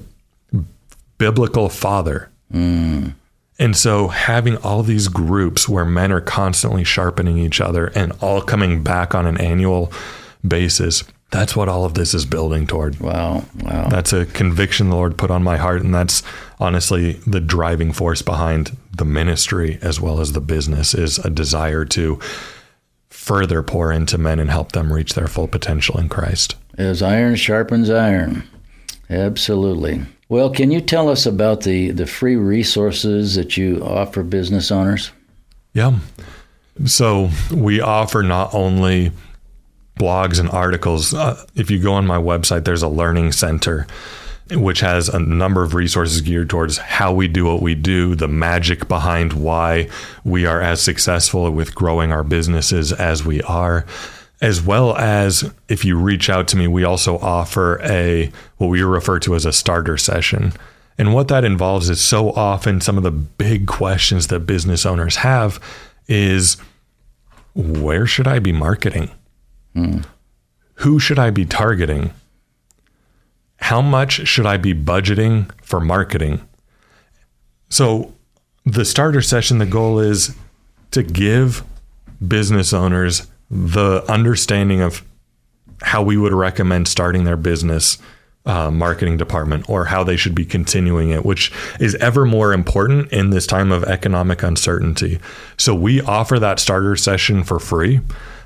biblical 1.16 1.70
father 1.70 2.28
mm. 2.52 3.14
and 3.58 3.76
so 3.76 4.08
having 4.08 4.58
all 4.58 4.82
these 4.82 5.08
groups 5.08 5.70
where 5.70 5.86
men 5.86 6.12
are 6.12 6.20
constantly 6.20 6.84
sharpening 6.84 7.38
each 7.38 7.62
other 7.62 7.86
and 7.94 8.12
all 8.20 8.42
coming 8.42 8.82
back 8.82 9.14
on 9.14 9.26
an 9.26 9.38
annual 9.40 9.90
basis 10.46 11.02
that's 11.30 11.54
what 11.54 11.68
all 11.68 11.84
of 11.84 11.94
this 11.94 12.12
is 12.12 12.26
building 12.26 12.66
toward. 12.66 12.98
Wow. 12.98 13.44
Wow. 13.62 13.88
That's 13.88 14.12
a 14.12 14.26
conviction 14.26 14.90
the 14.90 14.96
Lord 14.96 15.16
put 15.16 15.30
on 15.30 15.42
my 15.42 15.56
heart. 15.56 15.82
And 15.82 15.94
that's 15.94 16.22
honestly 16.58 17.14
the 17.26 17.40
driving 17.40 17.92
force 17.92 18.20
behind 18.20 18.76
the 18.96 19.04
ministry 19.04 19.78
as 19.80 20.00
well 20.00 20.20
as 20.20 20.32
the 20.32 20.40
business 20.40 20.92
is 20.92 21.18
a 21.20 21.30
desire 21.30 21.84
to 21.86 22.18
further 23.08 23.62
pour 23.62 23.92
into 23.92 24.18
men 24.18 24.40
and 24.40 24.50
help 24.50 24.72
them 24.72 24.92
reach 24.92 25.14
their 25.14 25.28
full 25.28 25.46
potential 25.46 25.98
in 25.98 26.08
Christ. 26.08 26.56
As 26.76 27.02
iron 27.02 27.36
sharpens 27.36 27.90
iron. 27.90 28.42
Absolutely. 29.08 30.02
Well, 30.28 30.50
can 30.50 30.70
you 30.70 30.80
tell 30.80 31.08
us 31.08 31.26
about 31.26 31.62
the, 31.62 31.90
the 31.90 32.06
free 32.06 32.36
resources 32.36 33.34
that 33.34 33.56
you 33.56 33.82
offer 33.84 34.22
business 34.22 34.70
owners? 34.70 35.12
Yeah. 35.74 35.98
So 36.86 37.30
we 37.52 37.80
offer 37.80 38.22
not 38.22 38.54
only 38.54 39.12
blogs 40.00 40.40
and 40.40 40.48
articles. 40.48 41.12
Uh, 41.12 41.44
if 41.54 41.70
you 41.70 41.78
go 41.78 41.92
on 41.92 42.06
my 42.06 42.16
website, 42.16 42.64
there's 42.64 42.82
a 42.82 42.88
learning 42.88 43.32
center 43.32 43.86
which 44.52 44.80
has 44.80 45.08
a 45.08 45.18
number 45.18 45.62
of 45.62 45.74
resources 45.74 46.20
geared 46.22 46.50
towards 46.50 46.78
how 46.78 47.12
we 47.12 47.28
do 47.28 47.44
what 47.44 47.62
we 47.62 47.74
do, 47.74 48.14
the 48.16 48.26
magic 48.26 48.88
behind 48.88 49.32
why 49.32 49.88
we 50.24 50.44
are 50.46 50.60
as 50.60 50.82
successful 50.82 51.50
with 51.50 51.74
growing 51.74 52.10
our 52.12 52.24
businesses 52.24 52.92
as 52.92 53.24
we 53.24 53.40
are. 53.42 53.86
As 54.40 54.62
well 54.62 54.96
as 54.96 55.52
if 55.68 55.84
you 55.84 55.98
reach 55.98 56.30
out 56.30 56.48
to 56.48 56.56
me, 56.56 56.66
we 56.66 56.82
also 56.82 57.18
offer 57.18 57.80
a 57.82 58.32
what 58.56 58.68
we 58.68 58.82
refer 58.82 59.18
to 59.20 59.34
as 59.34 59.44
a 59.44 59.52
starter 59.52 59.98
session. 59.98 60.52
And 60.98 61.14
what 61.14 61.28
that 61.28 61.44
involves 61.44 61.88
is 61.90 62.00
so 62.00 62.30
often 62.32 62.80
some 62.80 62.96
of 62.96 63.02
the 63.02 63.10
big 63.10 63.66
questions 63.66 64.28
that 64.28 64.40
business 64.40 64.84
owners 64.84 65.16
have 65.16 65.60
is 66.08 66.56
where 67.54 68.06
should 68.06 68.26
I 68.26 68.38
be 68.38 68.52
marketing? 68.52 69.10
Mm. 69.74 70.04
Who 70.74 70.98
should 70.98 71.18
I 71.18 71.30
be 71.30 71.44
targeting? 71.44 72.12
How 73.56 73.82
much 73.82 74.26
should 74.26 74.46
I 74.46 74.56
be 74.56 74.74
budgeting 74.74 75.50
for 75.62 75.80
marketing? 75.80 76.40
So, 77.68 78.12
the 78.64 78.84
starter 78.84 79.22
session, 79.22 79.58
the 79.58 79.66
goal 79.66 79.98
is 79.98 80.34
to 80.90 81.02
give 81.02 81.62
business 82.26 82.72
owners 82.72 83.26
the 83.50 84.04
understanding 84.10 84.80
of 84.80 85.04
how 85.82 86.02
we 86.02 86.16
would 86.16 86.32
recommend 86.32 86.88
starting 86.88 87.24
their 87.24 87.36
business 87.36 87.98
uh, 88.46 88.70
marketing 88.70 89.16
department 89.16 89.68
or 89.68 89.84
how 89.86 90.02
they 90.02 90.16
should 90.16 90.34
be 90.34 90.44
continuing 90.44 91.10
it, 91.10 91.24
which 91.24 91.52
is 91.78 91.94
ever 91.96 92.24
more 92.24 92.52
important 92.52 93.12
in 93.12 93.30
this 93.30 93.46
time 93.46 93.70
of 93.70 93.84
economic 93.84 94.42
uncertainty. 94.42 95.20
So, 95.58 95.74
we 95.74 96.00
offer 96.00 96.38
that 96.38 96.58
starter 96.58 96.96
session 96.96 97.44
for 97.44 97.58
free 97.58 98.00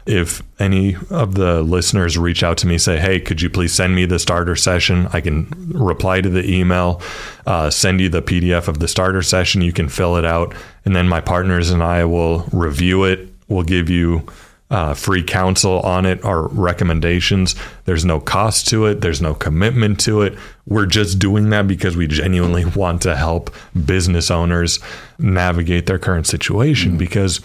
if 0.07 0.43
any 0.59 0.97
of 1.11 1.35
the 1.35 1.62
listeners 1.62 2.19
reach 2.19 2.43
out 2.43 2.59
to 2.59 2.67
me 2.67 2.77
say 2.77 2.99
hey 2.99 3.19
could 3.19 3.40
you 3.40 3.49
please 3.49 3.73
send 3.73 3.95
me 3.95 4.05
the 4.05 4.19
starter 4.19 4.57
session? 4.57 5.09
I 5.12 5.21
can 5.21 5.49
reply 5.75 6.21
to 6.21 6.29
the 6.29 6.49
email 6.49 7.01
uh, 7.47 7.71
send 7.71 8.01
you 8.01 8.09
the 8.09 8.23
pdf 8.23 8.69
of 8.69 8.79
the 8.81 8.88
starter 8.88 9.23
session. 9.23 9.62
You 9.62 9.73
can 9.73 9.88
fill 9.88 10.17
it 10.17 10.25
out 10.25 10.55
and 10.85 10.95
then 10.95 11.09
my 11.09 11.21
partners 11.21 11.71
and 11.71 11.83
i 11.83 12.05
will 12.05 12.47
review 12.53 13.05
it. 13.05 13.29
We'll 13.49 13.62
give 13.62 13.90
you 13.90 14.27
uh, 14.71 14.95
free 14.95 15.23
counsel 15.23 15.81
on 15.81 16.07
it 16.07 16.25
or 16.25 16.49
recommendations. 16.49 17.55
There's 17.85 18.05
no 18.05 18.19
cost 18.19 18.67
to 18.69 18.87
it. 18.87 19.03
There's 19.03 19.21
no 19.21 19.35
commitment 19.35 20.01
to 20.01 20.23
it. 20.23 20.37
We're 20.67 20.87
just 20.87 21.19
doing 21.19 21.51
that 21.51 21.69
because 21.69 21.97
we 21.97 22.09
genuinely 22.09 22.64
want 22.77 23.03
to 23.03 23.14
help 23.14 23.55
business 23.85 24.31
owners 24.31 24.81
navigate 25.19 25.87
their 25.87 25.99
current 25.99 26.27
situation 26.27 26.90
mm-hmm. 26.90 26.99
because 26.99 27.40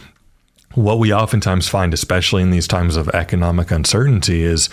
what 0.75 0.99
we 0.99 1.13
oftentimes 1.13 1.67
find, 1.67 1.93
especially 1.93 2.41
in 2.41 2.51
these 2.51 2.67
times 2.67 2.95
of 2.95 3.09
economic 3.09 3.71
uncertainty, 3.71 4.43
is 4.43 4.69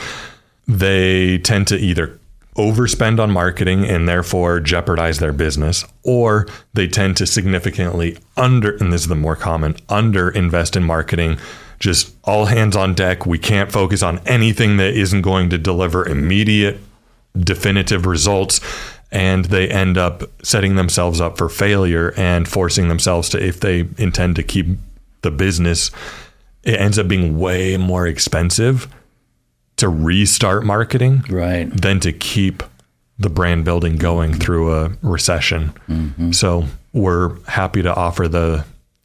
they 0.69 1.39
tend 1.39 1.67
to 1.69 1.77
either 1.77 2.19
overspend 2.57 3.21
on 3.21 3.31
marketing 3.31 3.85
and 3.85 4.09
therefore 4.09 4.61
jeopardize 4.61 5.19
their 5.19 5.33
business, 5.33 5.85
or 6.03 6.47
they 6.73 6.89
tend 6.89 7.17
to 7.17 7.27
significantly 7.27 8.19
under, 8.37 8.77
and 8.77 8.93
this 8.93 9.03
is 9.03 9.09
the 9.09 9.15
more 9.15 9.37
common, 9.37 9.77
under 9.89 10.31
invest 10.31 10.77
in 10.77 10.83
marketing. 10.83 11.39
Just 11.79 12.15
all 12.25 12.47
hands 12.47 12.75
on 12.75 12.95
deck. 12.95 13.27
We 13.27 13.39
can't 13.39 13.71
focus 13.71 14.03
on 14.03 14.21
anything 14.27 14.79
that 14.79 14.95
isn't 14.95 15.21
going 15.21 15.51
to 15.51 15.59
deliver 15.59 16.09
immediate, 16.09 16.79
definitive 17.39 18.07
results. 18.07 18.61
and 19.13 19.47
they 19.47 19.69
end 19.69 19.97
up 19.97 20.25
setting 20.43 20.77
themselves 20.77 21.21
up 21.21 21.39
for 21.39 21.49
failure 21.49 22.13
and 22.17 22.49
forcing 22.49 22.89
themselves 22.89 23.29
to, 23.31 23.43
if 23.43 23.61
they 23.61 23.89
intend 23.99 24.37
to 24.37 24.43
keep 24.43 24.67
the 25.27 25.37
business, 25.37 25.91
it 26.63 26.79
ends 26.81 26.99
up 26.99 27.09
being 27.09 27.39
way 27.39 27.77
more 27.77 28.07
expensive 28.07 28.89
to 29.77 29.89
restart 29.89 30.65
marketing 30.65 31.25
Right. 31.29 31.69
than 31.71 32.01
to 32.01 32.13
keep 32.13 32.63
the 33.19 33.29
brand 33.31 33.65
building 33.65 33.97
going 33.97 34.33
through 34.35 34.75
a 34.75 34.93
recession. 35.03 35.73
Mm-hmm. 35.89 36.33
So 36.33 36.65
we're 36.93 37.39
happy 37.47 37.83
to 37.83 37.95
offer 37.95 38.29
the 38.29 38.65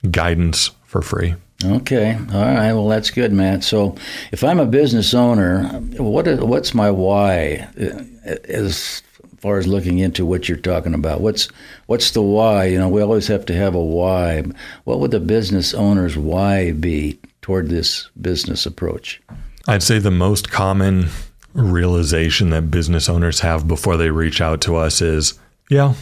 guidance 0.10 0.72
for 0.86 1.02
free. 1.02 1.36
Okay. 1.64 2.18
All 2.34 2.42
right. 2.42 2.74
Well, 2.74 2.88
that's 2.88 3.12
good, 3.12 3.32
Matt. 3.32 3.64
So, 3.64 3.96
if 4.32 4.44
I'm 4.44 4.60
a 4.60 4.66
business 4.66 5.14
owner, 5.14 5.64
what 5.98 6.26
is, 6.28 6.40
what's 6.40 6.74
my 6.74 6.90
why 6.90 7.68
as 8.46 9.04
far 9.42 9.58
as 9.58 9.68
looking 9.68 10.00
into 10.00 10.26
what 10.26 10.48
you're 10.48 10.58
talking 10.58 10.94
about? 10.94 11.22
What's 11.22 11.48
what's 11.88 12.12
the 12.12 12.22
why? 12.22 12.66
You 12.66 12.78
know, 12.78 12.90
we 12.90 13.02
always 13.02 13.28
have 13.28 13.46
to 13.48 13.56
have 13.56 13.74
a 13.74 13.84
why. 13.84 14.44
What 14.84 15.00
would 15.00 15.12
the 15.12 15.20
business 15.20 15.74
owner's 15.74 16.16
why 16.16 16.72
be 16.72 17.20
toward 17.42 17.70
this 17.70 18.10
business 18.22 18.66
approach? 18.66 19.22
I'd 19.68 19.84
say 19.84 20.00
the 20.00 20.12
most 20.12 20.52
common 20.52 21.08
realization 21.54 22.52
that 22.52 22.72
business 22.72 23.10
owners 23.10 23.42
have 23.42 23.68
before 23.68 23.98
they 23.98 24.10
reach 24.10 24.42
out 24.42 24.62
to 24.62 24.76
us 24.76 25.02
is 25.02 25.34
yeah, 25.70 25.96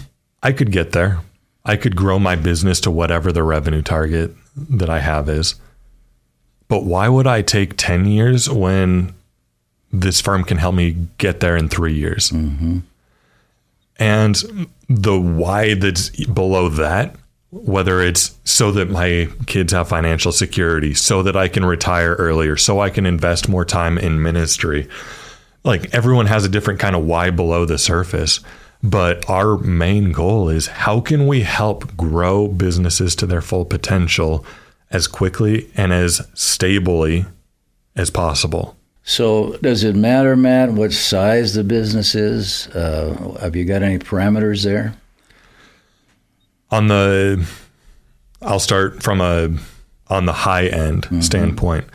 I 0.43 0.51
could 0.51 0.71
get 0.71 0.91
there. 0.91 1.19
I 1.65 1.75
could 1.75 1.95
grow 1.95 2.19
my 2.19 2.35
business 2.35 2.79
to 2.81 2.91
whatever 2.91 3.31
the 3.31 3.43
revenue 3.43 3.81
target 3.81 4.33
that 4.55 4.89
I 4.89 4.99
have 4.99 5.29
is. 5.29 5.55
But 6.67 6.83
why 6.83 7.09
would 7.09 7.27
I 7.27 7.41
take 7.41 7.77
10 7.77 8.05
years 8.05 8.49
when 8.49 9.13
this 9.91 10.21
firm 10.21 10.43
can 10.43 10.57
help 10.57 10.75
me 10.75 11.07
get 11.17 11.39
there 11.39 11.57
in 11.57 11.67
three 11.67 11.93
years? 11.93 12.29
Mm-hmm. 12.29 12.79
And 13.99 14.71
the 14.87 15.19
why 15.19 15.75
that's 15.75 16.09
below 16.25 16.69
that, 16.69 17.15
whether 17.51 18.01
it's 18.01 18.37
so 18.45 18.71
that 18.71 18.89
my 18.89 19.27
kids 19.45 19.73
have 19.73 19.89
financial 19.89 20.31
security, 20.31 20.93
so 20.93 21.21
that 21.23 21.35
I 21.35 21.47
can 21.47 21.65
retire 21.65 22.13
earlier, 22.15 22.55
so 22.55 22.79
I 22.79 22.89
can 22.89 23.05
invest 23.05 23.49
more 23.49 23.65
time 23.65 23.97
in 23.97 24.21
ministry. 24.21 24.87
Like 25.63 25.93
everyone 25.93 26.27
has 26.27 26.45
a 26.45 26.49
different 26.49 26.79
kind 26.79 26.95
of 26.95 27.03
why 27.03 27.29
below 27.29 27.65
the 27.65 27.77
surface. 27.77 28.39
But 28.81 29.29
our 29.29 29.57
main 29.57 30.13
goal 30.13 30.47
is 30.47 30.67
how 30.67 31.01
can 31.01 31.27
we 31.27 31.41
help 31.41 31.97
grow 31.97 32.47
businesses 32.47 33.13
to 33.17 33.25
their 33.25 33.41
full 33.41 33.65
potential 33.65 34.45
as 34.89 35.05
quickly 35.05 35.69
and 35.75 35.91
as 35.91 36.25
stably 36.33 37.25
as 37.97 38.09
possible? 38.09 38.78
So, 39.09 39.57
does 39.61 39.83
it 39.83 39.95
matter, 39.95 40.35
Matt, 40.35 40.71
what 40.71 40.93
size 40.93 41.53
the 41.53 41.63
business 41.63 42.13
is? 42.13 42.67
Uh, 42.67 43.37
have 43.41 43.55
you 43.55 43.65
got 43.65 43.81
any 43.81 43.97
parameters 43.97 44.63
there? 44.63 44.95
on 46.71 46.87
the 46.87 47.47
I'll 48.41 48.59
start 48.59 49.03
from 49.03 49.21
a 49.21 49.49
on 50.07 50.25
the 50.25 50.33
high 50.33 50.67
end 50.67 51.07
standpoint. 51.23 51.85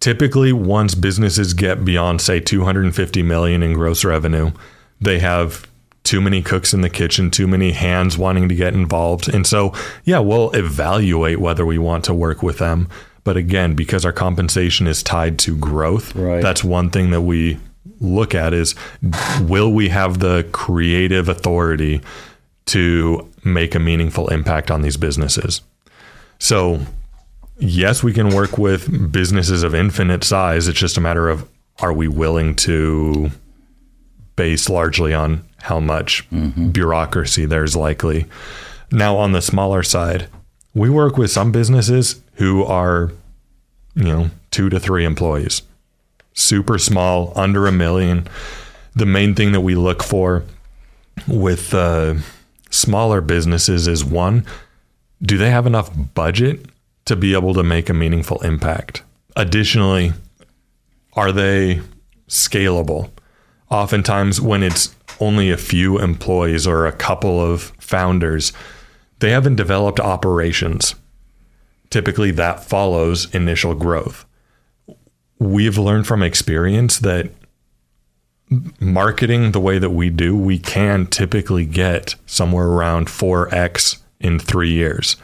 Typically 0.00 0.52
once 0.52 0.94
businesses 0.94 1.54
get 1.54 1.84
beyond 1.84 2.20
say 2.20 2.40
250 2.40 3.22
million 3.22 3.62
in 3.62 3.72
gross 3.72 4.04
revenue, 4.04 4.52
they 5.00 5.18
have 5.18 5.66
too 6.04 6.20
many 6.20 6.40
cooks 6.40 6.72
in 6.72 6.80
the 6.80 6.88
kitchen, 6.88 7.30
too 7.30 7.46
many 7.46 7.72
hands 7.72 8.16
wanting 8.16 8.48
to 8.48 8.54
get 8.54 8.72
involved. 8.72 9.28
And 9.28 9.46
so, 9.46 9.74
yeah, 10.04 10.20
we'll 10.20 10.50
evaluate 10.52 11.38
whether 11.38 11.66
we 11.66 11.76
want 11.76 12.04
to 12.04 12.14
work 12.14 12.42
with 12.42 12.58
them. 12.58 12.88
But 13.28 13.36
again, 13.36 13.74
because 13.74 14.06
our 14.06 14.12
compensation 14.12 14.86
is 14.86 15.02
tied 15.02 15.38
to 15.40 15.54
growth, 15.54 16.16
Right. 16.16 16.40
that's 16.40 16.64
one 16.64 16.88
thing 16.88 17.10
that 17.10 17.20
we 17.20 17.58
look 18.00 18.34
at 18.34 18.54
is 18.54 18.74
will 19.42 19.70
we 19.70 19.90
have 19.90 20.20
the 20.20 20.46
creative 20.52 21.28
authority 21.28 22.00
to 22.68 23.28
make 23.44 23.74
a 23.74 23.78
meaningful 23.78 24.28
impact 24.28 24.70
on 24.70 24.80
these 24.80 24.96
businesses. 24.96 25.60
So, 26.38 26.80
yes, 27.58 28.02
we 28.02 28.14
can 28.14 28.30
work 28.30 28.56
with 28.56 29.12
businesses 29.12 29.62
of 29.62 29.74
infinite 29.74 30.24
size. 30.24 30.66
It's 30.66 30.80
just 30.80 30.96
a 30.96 31.02
matter 31.02 31.28
of 31.28 31.46
are 31.80 31.92
we 31.92 32.08
willing 32.08 32.54
to 32.64 33.30
base 34.36 34.70
largely 34.70 35.12
on 35.12 35.44
how 35.58 35.80
much 35.80 36.26
mm-hmm. 36.30 36.70
bureaucracy 36.70 37.44
there's 37.44 37.76
likely. 37.76 38.24
Now, 38.90 39.18
on 39.18 39.32
the 39.32 39.42
smaller 39.42 39.82
side, 39.82 40.28
we 40.72 40.88
work 40.88 41.18
with 41.18 41.30
some 41.30 41.52
businesses 41.52 42.22
who 42.38 42.64
are, 42.64 43.10
you 43.94 44.04
know, 44.04 44.30
two 44.50 44.68
to 44.70 44.80
three 44.80 45.04
employees, 45.04 45.62
super 46.34 46.78
small, 46.78 47.32
under 47.36 47.66
a 47.66 47.72
million. 47.72 48.26
The 48.94 49.06
main 49.06 49.34
thing 49.34 49.52
that 49.52 49.60
we 49.60 49.74
look 49.74 50.02
for 50.02 50.44
with 51.26 51.74
uh, 51.74 52.14
smaller 52.70 53.20
businesses 53.20 53.88
is 53.88 54.04
one, 54.04 54.46
do 55.20 55.36
they 55.36 55.50
have 55.50 55.66
enough 55.66 55.90
budget 56.14 56.66
to 57.06 57.16
be 57.16 57.34
able 57.34 57.54
to 57.54 57.64
make 57.64 57.88
a 57.88 57.94
meaningful 57.94 58.40
impact? 58.42 59.02
Additionally, 59.34 60.12
are 61.14 61.32
they 61.32 61.80
scalable? 62.28 63.10
Oftentimes, 63.68 64.40
when 64.40 64.62
it's 64.62 64.94
only 65.18 65.50
a 65.50 65.56
few 65.56 65.98
employees 65.98 66.68
or 66.68 66.86
a 66.86 66.92
couple 66.92 67.40
of 67.40 67.72
founders, 67.80 68.52
they 69.18 69.30
haven't 69.30 69.56
developed 69.56 69.98
operations. 69.98 70.94
Typically, 71.90 72.30
that 72.32 72.64
follows 72.64 73.32
initial 73.34 73.74
growth. 73.74 74.26
We've 75.38 75.78
learned 75.78 76.06
from 76.06 76.22
experience 76.22 76.98
that 76.98 77.30
marketing 78.80 79.52
the 79.52 79.60
way 79.60 79.78
that 79.78 79.90
we 79.90 80.10
do, 80.10 80.36
we 80.36 80.58
can 80.58 81.06
typically 81.06 81.64
get 81.64 82.14
somewhere 82.26 82.66
around 82.66 83.08
4x 83.08 84.00
in 84.20 84.38
three 84.38 84.72
years. 84.72 85.16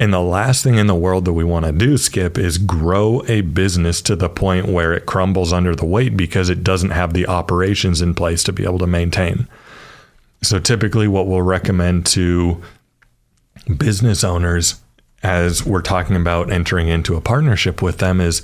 And 0.00 0.12
the 0.12 0.20
last 0.20 0.64
thing 0.64 0.74
in 0.74 0.88
the 0.88 0.94
world 0.94 1.24
that 1.24 1.34
we 1.34 1.44
want 1.44 1.66
to 1.66 1.72
do, 1.72 1.96
Skip, 1.96 2.36
is 2.36 2.58
grow 2.58 3.22
a 3.28 3.42
business 3.42 4.02
to 4.02 4.16
the 4.16 4.28
point 4.28 4.66
where 4.66 4.92
it 4.92 5.06
crumbles 5.06 5.52
under 5.52 5.74
the 5.74 5.86
weight 5.86 6.16
because 6.16 6.48
it 6.48 6.64
doesn't 6.64 6.90
have 6.90 7.14
the 7.14 7.28
operations 7.28 8.02
in 8.02 8.14
place 8.14 8.42
to 8.44 8.52
be 8.52 8.64
able 8.64 8.80
to 8.80 8.88
maintain. 8.88 9.46
So 10.42 10.58
typically, 10.58 11.06
what 11.06 11.28
we'll 11.28 11.42
recommend 11.42 12.06
to 12.06 12.60
business 13.78 14.24
owners 14.24 14.82
as 15.24 15.64
we're 15.64 15.82
talking 15.82 16.16
about 16.16 16.52
entering 16.52 16.88
into 16.88 17.16
a 17.16 17.20
partnership 17.20 17.80
with 17.80 17.98
them 17.98 18.20
is 18.20 18.42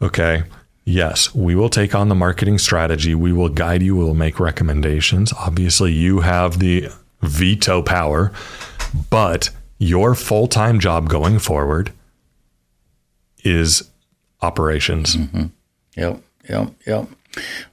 okay, 0.00 0.44
yes, 0.84 1.34
we 1.34 1.54
will 1.54 1.68
take 1.68 1.94
on 1.94 2.08
the 2.08 2.14
marketing 2.14 2.58
strategy. 2.58 3.14
We 3.14 3.32
will 3.32 3.48
guide 3.48 3.82
you. 3.82 3.96
We 3.96 4.04
will 4.04 4.14
make 4.14 4.38
recommendations. 4.38 5.32
Obviously, 5.32 5.92
you 5.92 6.20
have 6.20 6.60
the 6.60 6.88
veto 7.20 7.82
power, 7.82 8.32
but 9.10 9.50
your 9.78 10.14
full 10.14 10.46
time 10.46 10.78
job 10.78 11.08
going 11.08 11.40
forward 11.40 11.92
is 13.44 13.90
operations. 14.40 15.16
Mm-hmm. 15.16 15.46
Yep, 15.96 16.22
yep, 16.48 16.74
yep. 16.86 17.08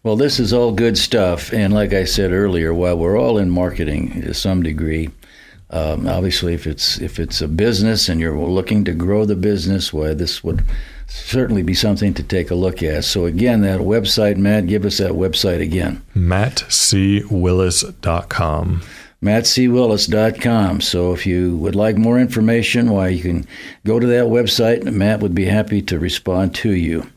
Well, 0.03 0.15
this 0.15 0.39
is 0.39 0.53
all 0.53 0.71
good 0.71 0.97
stuff. 0.97 1.53
And 1.53 1.73
like 1.73 1.93
I 1.93 2.05
said 2.05 2.31
earlier, 2.31 2.73
while 2.73 2.97
we're 2.97 3.19
all 3.19 3.37
in 3.37 3.49
marketing 3.49 4.21
to 4.21 4.33
some 4.33 4.63
degree, 4.63 5.11
um, 5.71 6.07
obviously, 6.07 6.53
if 6.53 6.65
it's 6.65 6.99
if 6.99 7.19
it's 7.19 7.41
a 7.41 7.47
business 7.47 8.09
and 8.09 8.19
you're 8.19 8.35
looking 8.37 8.83
to 8.85 8.93
grow 8.93 9.25
the 9.25 9.35
business, 9.35 9.93
well, 9.93 10.15
this 10.15 10.43
would 10.43 10.65
certainly 11.05 11.61
be 11.61 11.75
something 11.75 12.13
to 12.15 12.23
take 12.23 12.49
a 12.49 12.55
look 12.55 12.81
at. 12.81 13.03
So 13.03 13.25
again, 13.25 13.61
that 13.61 13.81
website, 13.81 14.37
Matt, 14.37 14.65
give 14.67 14.85
us 14.85 14.97
that 14.97 15.11
website 15.11 15.61
again. 15.61 16.01
MattCWillis.com. 16.15 18.81
mattcwillis.com. 19.23 20.81
So 20.81 21.13
if 21.13 21.25
you 21.25 21.57
would 21.57 21.75
like 21.75 21.97
more 21.97 22.19
information, 22.19 22.89
why 22.89 23.09
you 23.09 23.21
can 23.21 23.47
go 23.85 23.99
to 23.99 24.07
that 24.07 24.25
website 24.25 24.85
and 24.85 24.97
Matt 24.97 25.19
would 25.19 25.35
be 25.35 25.45
happy 25.45 25.81
to 25.83 25.99
respond 25.99 26.55
to 26.55 26.71
you. 26.71 27.07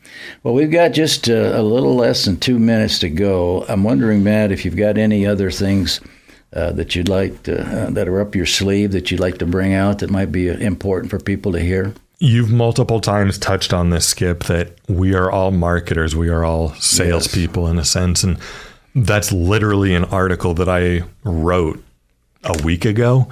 Well, 0.43 0.53
we've 0.53 0.71
got 0.71 0.89
just 0.89 1.29
uh, 1.29 1.53
a 1.55 1.63
little 1.63 1.95
less 1.95 2.25
than 2.25 2.37
two 2.37 2.59
minutes 2.59 2.99
to 2.99 3.09
go. 3.09 3.65
I'm 3.67 3.83
wondering, 3.83 4.23
Matt, 4.23 4.51
if 4.51 4.65
you've 4.65 4.75
got 4.75 4.97
any 4.97 5.25
other 5.25 5.49
things 5.49 5.99
uh, 6.55 6.71
that 6.73 6.95
you'd 6.95 7.09
like 7.09 7.43
to, 7.43 7.61
uh, 7.61 7.89
that 7.89 8.07
are 8.07 8.21
up 8.21 8.35
your 8.35 8.45
sleeve 8.45 8.91
that 8.91 9.09
you'd 9.09 9.19
like 9.19 9.37
to 9.39 9.45
bring 9.45 9.73
out 9.73 9.99
that 9.99 10.09
might 10.09 10.31
be 10.31 10.49
uh, 10.49 10.57
important 10.57 11.09
for 11.09 11.19
people 11.19 11.51
to 11.51 11.59
hear. 11.59 11.93
You've 12.19 12.51
multiple 12.51 13.01
times 13.01 13.37
touched 13.37 13.73
on 13.73 13.89
this, 13.89 14.07
Skip, 14.07 14.45
that 14.45 14.77
we 14.87 15.13
are 15.13 15.29
all 15.29 15.51
marketers. 15.51 16.15
We 16.15 16.29
are 16.29 16.45
all 16.45 16.73
salespeople 16.75 17.67
in 17.67 17.77
a 17.77 17.83
sense. 17.83 18.23
And 18.23 18.37
that's 18.95 19.31
literally 19.31 19.93
an 19.93 20.05
article 20.05 20.53
that 20.53 20.69
I 20.69 21.03
wrote 21.23 21.83
a 22.43 22.61
week 22.63 22.85
ago. 22.85 23.27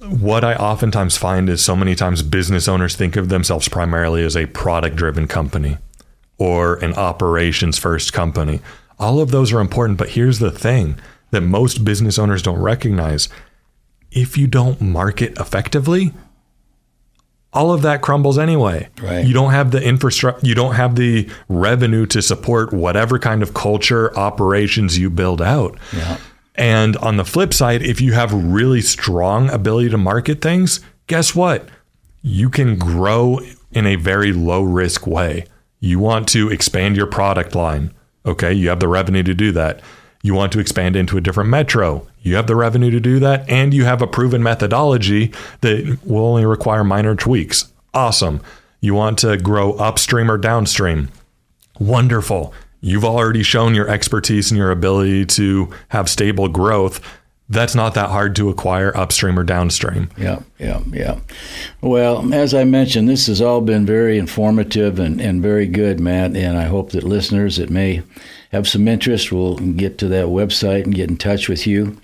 What 0.00 0.42
I 0.42 0.54
oftentimes 0.54 1.16
find 1.16 1.48
is 1.48 1.62
so 1.62 1.76
many 1.76 1.94
times 1.94 2.22
business 2.22 2.66
owners 2.66 2.96
think 2.96 3.16
of 3.16 3.28
themselves 3.28 3.68
primarily 3.68 4.24
as 4.24 4.36
a 4.36 4.46
product 4.46 4.96
driven 4.96 5.28
company 5.28 5.76
or 6.38 6.76
an 6.76 6.94
operations 6.94 7.78
first 7.78 8.12
company. 8.12 8.60
All 8.98 9.20
of 9.20 9.30
those 9.30 9.52
are 9.52 9.60
important. 9.60 9.98
But 9.98 10.10
here's 10.10 10.40
the 10.40 10.50
thing 10.50 10.98
that 11.30 11.42
most 11.42 11.84
business 11.84 12.18
owners 12.18 12.42
don't 12.42 12.60
recognize 12.60 13.28
if 14.10 14.36
you 14.36 14.46
don't 14.46 14.80
market 14.80 15.38
effectively, 15.38 16.12
all 17.52 17.72
of 17.72 17.82
that 17.82 18.00
crumbles 18.00 18.38
anyway. 18.38 18.88
Right. 19.00 19.24
You 19.24 19.34
don't 19.34 19.52
have 19.52 19.70
the 19.70 19.82
infrastructure, 19.82 20.46
you 20.46 20.54
don't 20.54 20.74
have 20.74 20.96
the 20.96 21.28
revenue 21.48 22.06
to 22.06 22.22
support 22.22 22.72
whatever 22.72 23.18
kind 23.18 23.42
of 23.42 23.54
culture 23.54 24.16
operations 24.16 24.98
you 24.98 25.10
build 25.10 25.42
out. 25.42 25.78
Yeah. 25.92 26.18
And 26.54 26.96
on 26.98 27.16
the 27.16 27.24
flip 27.24 27.54
side, 27.54 27.82
if 27.82 28.00
you 28.00 28.12
have 28.12 28.32
really 28.32 28.80
strong 28.80 29.48
ability 29.50 29.90
to 29.90 29.98
market 29.98 30.40
things, 30.40 30.80
guess 31.06 31.34
what? 31.34 31.68
You 32.22 32.50
can 32.50 32.76
grow 32.76 33.40
in 33.72 33.86
a 33.86 33.96
very 33.96 34.32
low 34.32 34.62
risk 34.62 35.06
way. 35.06 35.46
You 35.78 35.98
want 35.98 36.28
to 36.28 36.50
expand 36.50 36.96
your 36.96 37.06
product 37.06 37.54
line. 37.54 37.94
Okay, 38.26 38.52
you 38.52 38.68
have 38.68 38.80
the 38.80 38.88
revenue 38.88 39.22
to 39.22 39.32
do 39.32 39.52
that. 39.52 39.80
You 40.22 40.34
want 40.34 40.52
to 40.52 40.60
expand 40.60 40.96
into 40.96 41.16
a 41.16 41.20
different 41.20 41.50
metro. 41.50 42.06
You 42.22 42.36
have 42.36 42.46
the 42.46 42.56
revenue 42.56 42.90
to 42.90 43.00
do 43.00 43.18
that, 43.20 43.48
and 43.48 43.72
you 43.72 43.84
have 43.84 44.02
a 44.02 44.06
proven 44.06 44.42
methodology 44.42 45.32
that 45.62 45.98
will 46.04 46.26
only 46.26 46.44
require 46.44 46.84
minor 46.84 47.14
tweaks. 47.14 47.72
Awesome. 47.94 48.42
You 48.80 48.94
want 48.94 49.18
to 49.20 49.36
grow 49.38 49.72
upstream 49.74 50.30
or 50.30 50.36
downstream. 50.38 51.08
Wonderful. 51.78 52.52
You've 52.82 53.04
already 53.04 53.42
shown 53.42 53.74
your 53.74 53.88
expertise 53.88 54.50
and 54.50 54.58
your 54.58 54.70
ability 54.70 55.26
to 55.26 55.70
have 55.88 56.08
stable 56.08 56.48
growth. 56.48 57.00
That's 57.48 57.74
not 57.74 57.94
that 57.94 58.10
hard 58.10 58.36
to 58.36 58.48
acquire 58.48 58.96
upstream 58.96 59.38
or 59.38 59.42
downstream. 59.42 60.08
Yeah, 60.16 60.40
yeah, 60.58 60.82
yeah. 60.92 61.18
Well, 61.80 62.32
as 62.32 62.54
I 62.54 62.64
mentioned, 62.64 63.08
this 63.08 63.26
has 63.26 63.42
all 63.42 63.60
been 63.60 63.84
very 63.84 64.18
informative 64.18 64.98
and, 64.98 65.20
and 65.20 65.42
very 65.42 65.66
good, 65.66 65.98
Matt. 65.98 66.36
And 66.36 66.56
I 66.56 66.64
hope 66.64 66.92
that 66.92 67.02
listeners 67.02 67.58
it 67.58 67.68
may 67.68 68.02
have 68.50 68.68
some 68.68 68.88
interest 68.88 69.32
we'll 69.32 69.56
get 69.56 69.98
to 69.98 70.08
that 70.08 70.26
website 70.26 70.84
and 70.84 70.94
get 70.94 71.08
in 71.08 71.16
touch 71.16 71.48
with 71.48 71.66
you. 71.66 71.96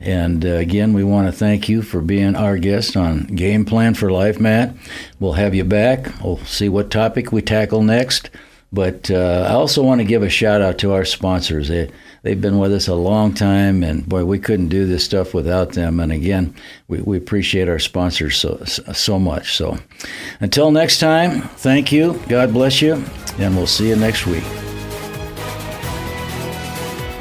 And 0.00 0.44
uh, 0.44 0.50
again, 0.50 0.92
we 0.92 1.02
want 1.02 1.28
to 1.28 1.32
thank 1.32 1.68
you 1.68 1.82
for 1.82 2.00
being 2.00 2.36
our 2.36 2.58
guest 2.58 2.96
on 2.96 3.24
Game 3.24 3.64
Plan 3.64 3.94
for 3.94 4.12
Life, 4.12 4.38
Matt. 4.38 4.74
We'll 5.18 5.32
have 5.32 5.54
you 5.54 5.64
back. 5.64 6.12
We'll 6.22 6.38
see 6.38 6.68
what 6.68 6.90
topic 6.90 7.32
we 7.32 7.42
tackle 7.42 7.82
next. 7.82 8.30
But 8.70 9.08
uh, 9.08 9.46
I 9.48 9.52
also 9.52 9.84
want 9.84 10.00
to 10.00 10.04
give 10.04 10.24
a 10.24 10.28
shout 10.28 10.60
out 10.60 10.78
to 10.78 10.92
our 10.92 11.04
sponsors. 11.04 11.68
They, 11.68 11.90
they've 12.22 12.40
been 12.40 12.58
with 12.58 12.72
us 12.72 12.88
a 12.88 12.94
long 12.96 13.32
time, 13.32 13.84
and 13.84 14.06
boy, 14.06 14.24
we 14.24 14.40
couldn't 14.40 14.68
do 14.68 14.84
this 14.84 15.04
stuff 15.04 15.32
without 15.32 15.72
them. 15.74 16.00
And 16.00 16.10
again, 16.10 16.54
we, 16.88 17.00
we 17.00 17.16
appreciate 17.16 17.68
our 17.68 17.78
sponsors 17.78 18.36
so, 18.36 18.64
so 18.64 19.18
much. 19.20 19.54
So 19.54 19.78
until 20.40 20.72
next 20.72 20.98
time, 20.98 21.42
thank 21.42 21.92
you. 21.92 22.20
God 22.28 22.52
bless 22.52 22.82
you, 22.82 23.04
and 23.38 23.56
we'll 23.56 23.68
see 23.68 23.88
you 23.88 23.96
next 23.96 24.26
week. 24.26 24.44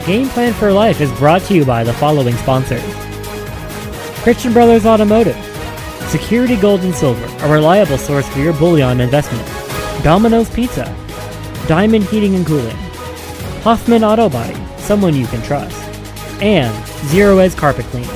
Game 0.06 0.28
Plan 0.28 0.52
for 0.52 0.74
Life 0.74 1.00
is 1.00 1.10
brought 1.13 1.44
to 1.44 1.54
you 1.54 1.63
by 1.63 1.86
the 1.86 1.94
following 1.94 2.36
sponsors. 2.36 2.84
Christian 4.22 4.52
Brothers 4.52 4.86
Automotive, 4.86 5.38
Security 6.10 6.58
Gold 6.58 6.82
and 6.82 6.94
Silver, 6.94 7.26
a 7.46 7.50
reliable 7.50 7.98
source 7.98 8.28
for 8.28 8.39
your 8.39 8.52
bullion 8.52 9.00
investment, 9.00 9.48
Domino's 10.04 10.50
Pizza, 10.50 10.94
Diamond 11.70 12.04
Heating 12.04 12.36
and 12.36 12.46
Cooling, 12.46 12.76
Hoffman 13.63 14.04
Auto 14.04 14.28
Body, 14.28 14.58
someone 14.78 15.16
you 15.16 15.26
can 15.28 15.42
trust, 15.42 15.74
and 16.42 16.86
Zero 17.08 17.38
Edge 17.38 17.56
Carpet 17.56 17.86
Cleaning. 17.86 18.10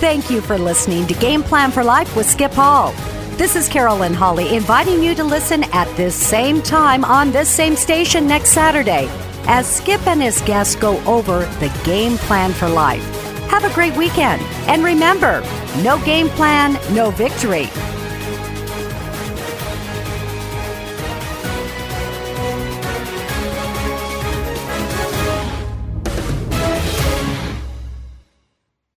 Thank 0.00 0.28
you 0.28 0.42
for 0.42 0.58
listening 0.58 1.06
to 1.06 1.14
Game 1.14 1.42
Plan 1.42 1.70
for 1.70 1.82
Life 1.82 2.14
with 2.14 2.26
Skip 2.26 2.52
Hall. 2.52 2.92
This 3.38 3.56
is 3.56 3.70
Carolyn 3.70 4.12
Holly 4.12 4.54
inviting 4.54 5.02
you 5.02 5.14
to 5.14 5.24
listen 5.24 5.64
at 5.72 5.88
this 5.96 6.14
same 6.14 6.60
time 6.60 7.06
on 7.06 7.32
this 7.32 7.48
same 7.48 7.74
station 7.74 8.26
next 8.26 8.50
Saturday 8.50 9.08
as 9.46 9.66
Skip 9.66 10.06
and 10.06 10.22
his 10.22 10.40
guests 10.42 10.76
go 10.76 11.02
over 11.04 11.40
the 11.60 11.72
game 11.84 12.16
plan 12.18 12.52
for 12.52 12.68
life. 12.68 13.04
Have 13.48 13.64
a 13.64 13.74
great 13.74 13.96
weekend. 13.96 14.42
And 14.68 14.82
remember, 14.82 15.40
no 15.82 16.02
game 16.04 16.28
plan, 16.30 16.74
no 16.94 17.10
victory. 17.10 17.68